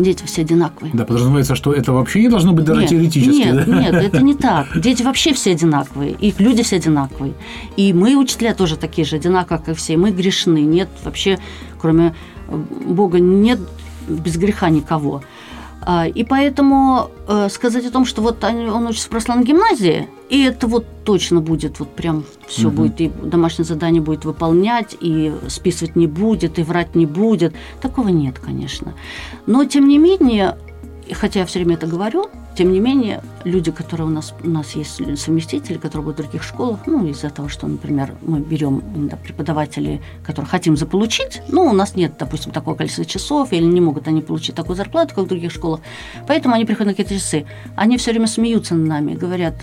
Дети 0.00 0.24
все 0.24 0.42
одинаковые. 0.42 0.92
Да, 0.94 1.04
подразумевается, 1.04 1.54
что 1.54 1.72
это 1.72 1.92
вообще 1.92 2.22
не 2.22 2.28
должно 2.28 2.52
быть 2.52 2.64
даже 2.64 2.80
нет, 2.80 2.90
теоретически. 2.90 3.36
Нет, 3.36 3.66
да? 3.66 3.80
нет, 3.80 3.94
это 3.94 4.22
не 4.22 4.34
так. 4.34 4.66
Дети 4.80 5.02
вообще 5.02 5.34
все 5.34 5.52
одинаковые, 5.52 6.12
их 6.12 6.40
люди 6.40 6.62
все 6.62 6.76
одинаковые. 6.76 7.34
И 7.76 7.92
мы, 7.92 8.16
учителя, 8.16 8.54
тоже 8.54 8.76
такие 8.76 9.04
же, 9.04 9.16
одинаковые, 9.16 9.62
как 9.64 9.76
все. 9.76 9.96
Мы 9.96 10.10
грешны. 10.10 10.62
Нет 10.62 10.88
вообще, 11.04 11.38
кроме 11.78 12.14
Бога, 12.48 13.20
нет 13.20 13.60
без 14.08 14.36
греха 14.36 14.70
никого. 14.70 15.22
А, 15.82 16.06
и 16.06 16.24
поэтому 16.24 17.10
э, 17.26 17.48
сказать 17.48 17.86
о 17.86 17.90
том, 17.90 18.04
что 18.04 18.22
вот 18.22 18.44
он 18.44 18.86
учится 18.86 19.06
в 19.06 19.10
православной 19.10 19.44
гимназии, 19.44 20.08
и 20.28 20.42
это 20.42 20.66
вот 20.66 20.86
точно 21.04 21.40
будет, 21.40 21.80
вот 21.80 21.90
прям 21.90 22.24
все 22.46 22.68
угу. 22.68 22.76
будет, 22.76 23.00
и 23.00 23.10
домашнее 23.22 23.64
задание 23.64 24.02
будет 24.02 24.24
выполнять, 24.24 24.96
и 25.00 25.32
списывать 25.48 25.96
не 25.96 26.06
будет, 26.06 26.58
и 26.58 26.62
врать 26.62 26.94
не 26.94 27.06
будет. 27.06 27.54
Такого 27.80 28.08
нет, 28.08 28.38
конечно. 28.38 28.94
Но, 29.46 29.64
тем 29.64 29.88
не 29.88 29.98
менее, 29.98 30.56
хотя 31.12 31.40
я 31.40 31.46
все 31.46 31.58
время 31.58 31.74
это 31.74 31.86
говорю, 31.86 32.30
тем 32.56 32.72
не 32.72 32.80
менее, 32.80 33.22
люди, 33.44 33.70
которые 33.70 34.06
у 34.06 34.10
нас, 34.10 34.34
у 34.42 34.48
нас 34.48 34.72
есть 34.72 34.96
совместители, 35.18 35.78
которые 35.78 36.04
будут 36.04 36.18
в 36.18 36.22
других 36.22 36.42
школах, 36.42 36.80
ну, 36.86 37.06
из-за 37.06 37.30
того, 37.30 37.48
что, 37.48 37.66
например, 37.66 38.14
мы 38.22 38.40
берем 38.40 38.82
да, 39.08 39.16
преподавателей, 39.16 40.00
которых 40.24 40.50
хотим 40.50 40.76
заполучить, 40.76 41.42
ну, 41.48 41.64
у 41.64 41.72
нас 41.72 41.96
нет, 41.96 42.14
допустим, 42.18 42.52
такого 42.52 42.74
количества 42.74 43.04
часов, 43.04 43.52
или 43.52 43.64
не 43.64 43.80
могут 43.80 44.08
они 44.08 44.20
получить 44.20 44.54
такую 44.54 44.76
зарплату, 44.76 45.14
как 45.14 45.24
в 45.24 45.28
других 45.28 45.52
школах, 45.52 45.80
поэтому 46.26 46.54
они 46.54 46.64
приходят 46.64 46.88
на 46.88 46.92
какие-то 46.92 47.14
часы. 47.14 47.46
Они 47.76 47.96
все 47.96 48.10
время 48.10 48.26
смеются 48.26 48.74
над 48.74 48.88
нами, 48.88 49.14
говорят, 49.14 49.54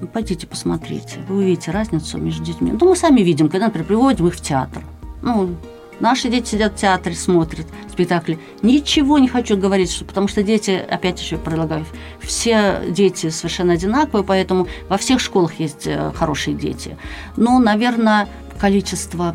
«Ну, 0.00 0.06
пойдите 0.06 0.46
посмотрите, 0.46 1.20
вы 1.28 1.38
увидите 1.38 1.70
разницу 1.70 2.18
между 2.18 2.44
детьми. 2.44 2.72
Ну, 2.78 2.90
мы 2.90 2.96
сами 2.96 3.22
видим, 3.22 3.48
когда, 3.48 3.66
например, 3.66 3.86
приводим 3.86 4.26
их 4.26 4.34
в 4.34 4.40
театр. 4.42 4.84
Ну, 5.22 5.56
Наши 6.00 6.28
дети 6.28 6.50
сидят 6.50 6.74
в 6.74 6.76
театре, 6.76 7.14
смотрят 7.14 7.66
спектакли. 7.90 8.38
Ничего 8.62 9.18
не 9.18 9.28
хочу 9.28 9.56
говорить, 9.56 9.90
что, 9.90 10.04
потому 10.04 10.28
что 10.28 10.42
дети, 10.42 10.70
опять 10.70 11.20
еще 11.20 11.38
предлагаю, 11.38 11.86
все 12.20 12.82
дети 12.88 13.30
совершенно 13.30 13.72
одинаковые, 13.74 14.24
поэтому 14.24 14.68
во 14.88 14.98
всех 14.98 15.20
школах 15.20 15.58
есть 15.58 15.86
э, 15.86 16.12
хорошие 16.14 16.54
дети. 16.54 16.98
Но, 17.36 17.58
наверное, 17.58 18.28
количество 18.58 19.32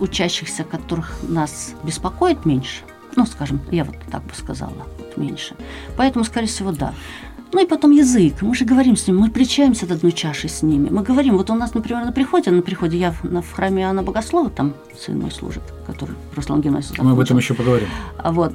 учащихся, 0.00 0.64
которых 0.64 1.18
нас 1.22 1.74
беспокоит, 1.84 2.44
меньше. 2.44 2.82
Ну, 3.16 3.26
скажем, 3.26 3.60
я 3.70 3.84
вот 3.84 3.96
так 4.10 4.22
бы 4.22 4.34
сказала, 4.34 4.86
меньше. 5.16 5.54
Поэтому, 5.96 6.24
скорее 6.24 6.46
всего, 6.46 6.72
да. 6.72 6.94
Ну 7.52 7.60
и 7.60 7.66
потом 7.66 7.90
язык. 7.90 8.42
Мы 8.42 8.54
же 8.54 8.64
говорим 8.64 8.96
с 8.96 9.08
ним, 9.08 9.18
мы 9.18 9.30
причаемся 9.30 9.86
от 9.86 9.92
одной 9.92 10.12
чаши 10.12 10.48
с 10.48 10.62
ними. 10.62 10.88
Мы 10.88 11.02
говорим, 11.02 11.36
вот 11.36 11.50
у 11.50 11.54
нас, 11.54 11.74
например, 11.74 12.04
на 12.04 12.12
приходе, 12.12 12.50
на 12.50 12.62
приходе 12.62 12.96
я 12.96 13.10
в, 13.10 13.24
на, 13.24 13.42
в 13.42 13.52
храме 13.52 13.88
Анна 13.88 14.02
Богослова, 14.02 14.50
там 14.50 14.74
сын 14.98 15.18
мой 15.18 15.30
служит, 15.30 15.62
который 15.86 16.14
Руслан 16.36 16.60
гимназию 16.60 17.02
Мы 17.02 17.12
об 17.12 17.20
этом 17.20 17.38
еще 17.38 17.54
поговорим. 17.54 17.88
Вот. 18.24 18.52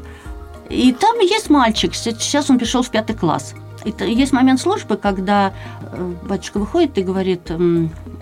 И 0.69 0.93
там 0.93 1.19
есть 1.19 1.49
мальчик, 1.49 1.93
сейчас 1.93 2.49
он 2.49 2.57
пришел 2.57 2.81
в 2.81 2.89
пятый 2.89 3.15
класс. 3.15 3.53
Это 3.85 4.05
есть 4.05 4.33
момент 4.33 4.59
службы, 4.59 4.97
когда 4.97 5.53
э, 5.81 6.13
батюшка 6.23 6.59
выходит 6.59 6.97
и 6.97 7.03
говорит, 7.03 7.51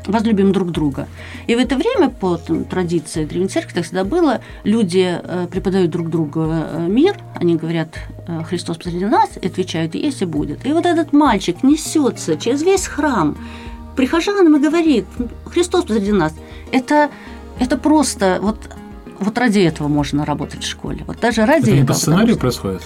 возлюбим 0.06 0.52
друг 0.52 0.72
друга. 0.72 1.08
И 1.48 1.56
в 1.56 1.60
это 1.60 1.76
время, 1.76 2.10
по 2.10 2.38
традиции 2.38 3.26
Древней 3.26 3.48
Церкви, 3.48 3.74
так 3.74 3.86
всегда 3.86 4.04
было, 4.04 4.42
люди 4.64 5.20
э, 5.24 5.48
преподают 5.50 5.92
друг 5.92 6.10
другу 6.10 6.48
э, 6.50 6.88
мир, 6.90 7.16
они 7.36 7.56
говорят, 7.56 7.98
Христос 8.48 8.78
посреди 8.78 9.06
нас, 9.06 9.32
и 9.42 9.48
отвечают, 9.48 9.96
есть 9.96 10.22
и 10.22 10.26
будет. 10.26 10.66
И 10.66 10.74
вот 10.74 10.86
этот 10.86 11.14
мальчик 11.14 11.64
несется 11.64 12.38
через 12.38 12.62
весь 12.62 12.88
храм 12.88 13.38
прихожанам 13.96 14.56
и 14.56 14.60
говорит, 14.60 15.06
Христос 15.46 15.86
посреди 15.86 16.12
нас. 16.12 16.34
Это, 16.72 17.10
это 17.60 17.78
просто 17.78 18.40
вот 18.42 18.58
вот 19.20 19.38
ради 19.38 19.60
этого 19.60 19.88
можно 19.88 20.26
работать 20.26 20.64
в 20.64 20.68
школе. 20.68 21.04
Вот 21.08 21.20
даже 21.20 21.46
ради 21.46 21.62
это 21.62 21.72
этого. 21.72 21.82
Не 21.82 21.86
по 21.86 21.94
сценарию 21.94 22.32
что... 22.32 22.40
происходит? 22.42 22.82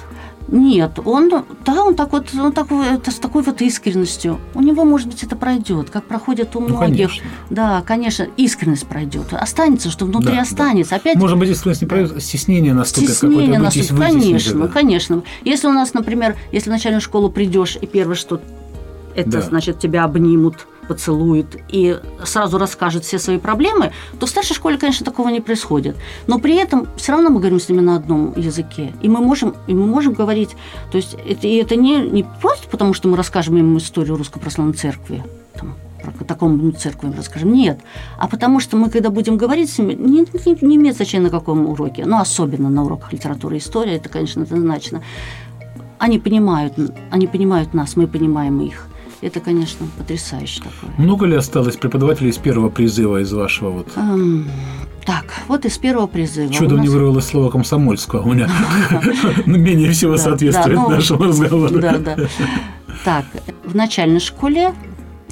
Нет, 0.47 0.99
он, 1.03 1.29
да, 1.65 1.83
он 1.83 1.95
так 1.95 2.13
вот, 2.13 2.33
он 2.33 2.53
такой, 2.53 2.87
это 2.87 3.11
с 3.11 3.15
такой 3.15 3.43
вот 3.43 3.61
искренностью. 3.61 4.39
У 4.53 4.61
него, 4.61 4.85
может 4.85 5.07
быть, 5.07 5.23
это 5.23 5.35
пройдет, 5.35 5.89
как 5.89 6.05
проходит 6.05 6.55
у 6.55 6.61
ну, 6.61 6.69
многих. 6.69 7.09
Конечно. 7.09 7.27
Да, 7.49 7.83
конечно, 7.85 8.27
искренность 8.37 8.87
пройдет. 8.87 9.33
Останется, 9.33 9.89
что 9.89 10.05
внутри 10.05 10.35
да, 10.35 10.41
останется. 10.41 10.91
Да. 10.91 10.95
Опять. 10.97 11.17
Может 11.17 11.37
быть, 11.37 11.49
искренность 11.49 11.81
не 11.81 11.87
пройдет, 11.87 12.23
стеснение 12.23 12.73
наступит. 12.73 13.09
Стеснение 13.09 13.59
наступит, 13.59 13.97
конечно, 13.97 14.59
да. 14.61 14.67
конечно. 14.67 15.23
Если 15.43 15.67
у 15.67 15.73
нас, 15.73 15.93
например, 15.93 16.37
если 16.51 16.69
в 16.69 16.73
начальную 16.73 17.01
школу 17.01 17.29
придешь 17.29 17.77
и 17.79 17.85
первое, 17.85 18.15
что 18.15 18.41
это 19.15 19.29
да. 19.29 19.41
значит 19.41 19.79
тебя 19.79 20.05
обнимут 20.05 20.67
поцелует 20.87 21.57
и 21.69 21.97
сразу 22.23 22.57
расскажет 22.57 23.03
все 23.03 23.19
свои 23.19 23.37
проблемы, 23.37 23.91
то 24.19 24.25
в 24.25 24.29
старшей 24.29 24.55
школе, 24.55 24.77
конечно, 24.77 25.05
такого 25.05 25.29
не 25.29 25.41
происходит. 25.41 25.95
Но 26.27 26.39
при 26.39 26.55
этом 26.55 26.87
все 26.97 27.11
равно 27.11 27.29
мы 27.29 27.39
говорим 27.39 27.59
с 27.59 27.69
ними 27.69 27.81
на 27.81 27.95
одном 27.95 28.33
языке. 28.35 28.93
И 29.01 29.09
мы 29.09 29.19
можем, 29.19 29.55
и 29.67 29.73
мы 29.73 29.85
можем 29.85 30.13
говорить, 30.13 30.55
то 30.91 30.97
есть 30.97 31.15
это, 31.27 31.47
и 31.47 31.55
это 31.55 31.75
не, 31.75 31.97
не 31.97 32.23
просто 32.41 32.67
потому, 32.69 32.93
что 32.93 33.07
мы 33.07 33.17
расскажем 33.17 33.57
им 33.57 33.77
историю 33.77 34.17
Русской 34.17 34.39
Православной 34.39 34.73
Церкви, 34.73 35.23
там, 35.53 35.75
про 36.03 36.25
такому 36.25 36.71
церкви 36.71 37.11
расскажем. 37.15 37.53
Нет. 37.53 37.79
А 38.17 38.27
потому 38.27 38.59
что 38.59 38.77
мы, 38.77 38.89
когда 38.89 39.09
будем 39.09 39.37
говорить 39.37 39.69
с 39.69 39.77
ними, 39.79 39.93
не, 39.93 40.19
не, 40.21 40.65
не 40.65 40.75
имеет 40.75 40.95
значения 40.95 41.25
на 41.25 41.29
каком 41.29 41.67
уроке, 41.67 42.05
но 42.05 42.19
особенно 42.19 42.69
на 42.69 42.83
уроках 42.83 43.13
литературы 43.13 43.55
и 43.55 43.59
истории, 43.59 43.95
это, 43.95 44.09
конечно, 44.09 44.43
однозначно. 44.43 45.01
Они 45.99 46.19
понимают, 46.19 46.73
они 47.09 47.27
понимают 47.27 47.73
нас, 47.73 47.95
мы 47.95 48.07
понимаем 48.07 48.61
их. 48.61 48.87
Это, 49.21 49.39
конечно, 49.39 49.87
потрясающе 49.97 50.61
такое. 50.61 50.93
Много 50.97 51.25
ли 51.25 51.35
осталось 51.35 51.75
преподавателей 51.75 52.29
из 52.29 52.37
первого 52.37 52.69
призыва 52.69 53.21
из 53.21 53.33
вашего 53.33 53.69
вот? 53.71 53.87
Эм, 53.95 54.47
так, 55.05 55.25
вот 55.47 55.65
из 55.65 55.77
первого 55.77 56.07
призыва. 56.07 56.53
Чудом 56.53 56.77
нас... 56.77 56.87
не 56.87 56.93
вырвалось 56.93 57.25
слово 57.25 57.49
комсомольского. 57.49 58.21
У 58.21 58.33
меня 58.33 58.49
менее 59.45 59.91
всего 59.91 60.17
соответствует 60.17 60.77
ну, 60.77 60.89
нашему 60.89 61.23
разговору. 61.23 61.79
Да, 61.79 61.97
да. 61.97 62.17
Так, 63.03 63.25
в 63.63 63.75
начальной 63.75 64.19
школе 64.19 64.73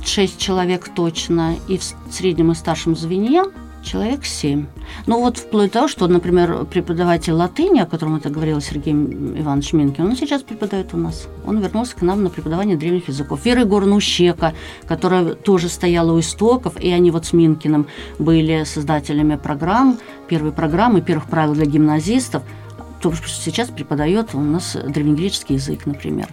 6 0.04 0.40
человек 0.40 0.90
точно, 0.96 1.56
и 1.68 1.78
в 1.78 1.84
среднем 2.10 2.52
и 2.52 2.56
старшем 2.56 2.96
звене 2.96 3.44
человек 3.86 4.26
семь. 4.26 4.66
Ну 5.08 5.20
вот 5.20 5.38
вплоть 5.38 5.68
до 5.68 5.74
того, 5.74 5.88
что, 5.88 6.08
например, 6.08 6.66
преподаватель 6.66 7.34
латыни, 7.34 7.80
о 7.80 7.86
котором 7.86 8.16
это 8.18 8.30
говорил 8.30 8.60
Сергей 8.60 8.94
Иванович 8.94 9.74
Минкин, 9.74 10.06
он 10.06 10.16
сейчас 10.16 10.42
преподает 10.42 10.94
у 10.94 10.98
нас. 10.98 11.28
Он 11.46 11.60
вернулся 11.60 11.96
к 11.96 12.02
нам 12.02 12.24
на 12.24 12.30
преподавание 12.30 12.76
древних 12.76 13.08
языков. 13.08 13.46
Вера 13.46 13.62
Егоровна 13.62 14.00
которая 14.88 15.36
тоже 15.36 15.70
стояла 15.70 16.12
у 16.12 16.20
истоков, 16.20 16.82
и 16.82 16.92
они 16.92 17.12
вот 17.12 17.26
с 17.26 17.34
Минкиным 17.34 17.88
были 18.20 18.64
создателями 18.66 19.36
программ, 19.36 20.00
первой 20.28 20.52
программы, 20.52 21.02
первых 21.02 21.30
правил 21.30 21.54
для 21.54 21.66
гимназистов– 21.66 22.44
то 23.06 23.14
сейчас 23.28 23.70
преподает 23.70 24.34
у 24.34 24.40
нас 24.40 24.76
древнегреческий 24.76 25.56
язык, 25.56 25.86
например. 25.86 26.28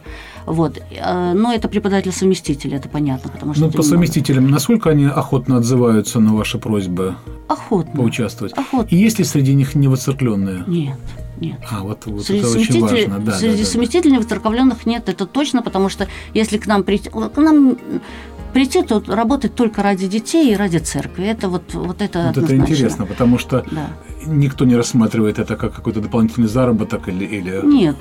Вот. 0.47 0.79
Э, 0.91 1.33
но 1.35 1.53
это 1.53 1.69
преподаватель-совместитель, 1.69 2.75
это 2.75 2.89
понятно. 2.89 3.31
Потому 3.31 3.55
что 3.55 3.67
ну, 3.67 3.71
по 3.71 3.83
совместителям, 3.83 4.51
насколько 4.51 4.91
они 4.91 5.05
охотно 5.05 5.59
отзываются 5.59 6.21
на 6.21 6.35
ваши 6.35 6.59
просьбы 6.59 7.15
охотно. 7.49 7.93
поучаствовать? 7.93 8.55
Охотно. 8.57 8.89
И 8.89 8.97
есть 8.97 9.19
ли 9.19 9.25
среди 9.25 9.55
них 9.55 9.75
невоцеркленные? 9.75 10.65
Нет. 10.67 10.99
Нет. 11.41 11.59
А, 11.71 11.81
вот, 11.81 12.07
вот 12.07 12.25
среди 12.25 12.39
это 12.41 12.59
очень 12.59 12.81
важно. 12.81 13.19
Да, 13.19 13.33
среди 13.33 13.65
да, 13.65 13.69
совместителей 13.69 14.13
да. 14.13 14.19
нет, 14.87 15.09
это 15.09 15.27
точно, 15.27 15.63
потому 15.63 15.89
что 15.89 16.07
если 16.35 16.57
к 16.57 16.67
нам 16.67 16.85
прийти, 16.85 17.11
к 17.11 17.37
нам 17.37 17.77
прийти 18.53 18.83
тут 18.83 19.09
работать 19.09 19.55
только 19.55 19.83
ради 19.83 20.07
детей 20.07 20.53
и 20.53 20.57
ради 20.57 20.79
церкви. 20.79 21.25
Это 21.25 21.49
вот, 21.49 21.75
вот 21.75 22.03
это 22.03 22.33
Вот 22.35 22.39
это 22.39 22.57
интересно, 22.57 23.07
потому 23.07 23.39
что 23.39 23.65
да. 23.71 23.89
никто 24.27 24.65
не 24.65 24.77
рассматривает 24.77 25.39
это 25.39 25.57
как 25.57 25.75
какой-то 25.75 26.01
дополнительный 26.01 26.49
заработок 26.49 27.09
или... 27.09 27.25
или... 27.25 27.61
Нет. 27.65 27.97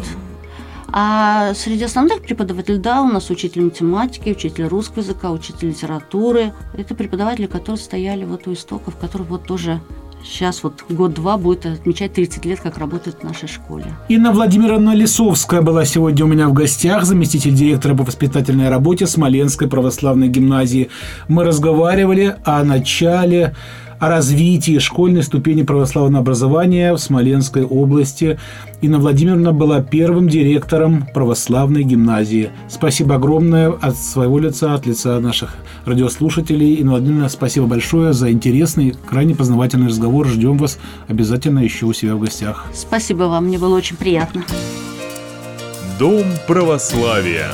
А 0.93 1.53
среди 1.53 1.85
основных 1.85 2.21
преподавателей, 2.21 2.77
да, 2.77 3.01
у 3.01 3.07
нас 3.07 3.29
учитель 3.29 3.63
математики, 3.63 4.29
учитель 4.29 4.65
русского 4.65 4.99
языка, 4.99 5.31
учитель 5.31 5.69
литературы. 5.69 6.53
Это 6.73 6.95
преподаватели, 6.95 7.45
которые 7.45 7.81
стояли 7.81 8.25
вот 8.25 8.45
у 8.47 8.53
истоков, 8.53 8.97
которые 8.97 9.27
вот 9.27 9.45
тоже 9.45 9.79
Сейчас 10.23 10.63
вот 10.63 10.83
год-два 10.89 11.37
будет 11.37 11.65
отмечать 11.65 12.13
30 12.13 12.45
лет, 12.45 12.59
как 12.59 12.77
работает 12.77 13.17
в 13.21 13.23
нашей 13.23 13.47
школе. 13.47 13.85
Инна 14.09 14.31
Владимировна 14.31 14.93
Лисовская 14.93 15.61
была 15.61 15.85
сегодня 15.85 16.25
у 16.25 16.27
меня 16.27 16.47
в 16.47 16.53
гостях, 16.53 17.05
заместитель 17.05 17.53
директора 17.53 17.95
по 17.95 18.03
воспитательной 18.03 18.69
работе 18.69 19.07
Смоленской 19.07 19.67
православной 19.67 20.27
гимназии. 20.27 20.89
Мы 21.27 21.43
разговаривали 21.43 22.35
о 22.43 22.63
начале 22.63 23.55
о 24.01 24.09
развитии 24.09 24.79
школьной 24.79 25.21
ступени 25.21 25.61
православного 25.61 26.21
образования 26.21 26.91
в 26.91 26.97
Смоленской 26.97 27.63
области. 27.63 28.39
Инна 28.81 28.97
Владимировна 28.97 29.53
была 29.53 29.79
первым 29.81 30.27
директором 30.27 31.05
православной 31.13 31.83
гимназии. 31.83 32.49
Спасибо 32.67 33.15
огромное 33.15 33.69
от 33.69 33.95
своего 33.95 34.39
лица, 34.39 34.73
от 34.73 34.87
лица 34.87 35.19
наших 35.19 35.55
радиослушателей. 35.85 36.73
Инна 36.73 36.93
Владимировна, 36.93 37.29
спасибо 37.29 37.67
большое 37.67 38.13
за 38.13 38.31
интересный, 38.31 38.95
крайне 39.07 39.35
познавательный 39.35 39.87
разговор. 39.87 40.27
Ждем 40.27 40.57
вас 40.57 40.79
обязательно 41.07 41.59
еще 41.59 41.85
у 41.85 41.93
себя 41.93 42.15
в 42.15 42.19
гостях. 42.19 42.65
Спасибо 42.73 43.25
вам, 43.25 43.45
мне 43.45 43.59
было 43.59 43.77
очень 43.77 43.97
приятно. 43.97 44.43
Дом 45.99 46.25
православия. 46.47 47.51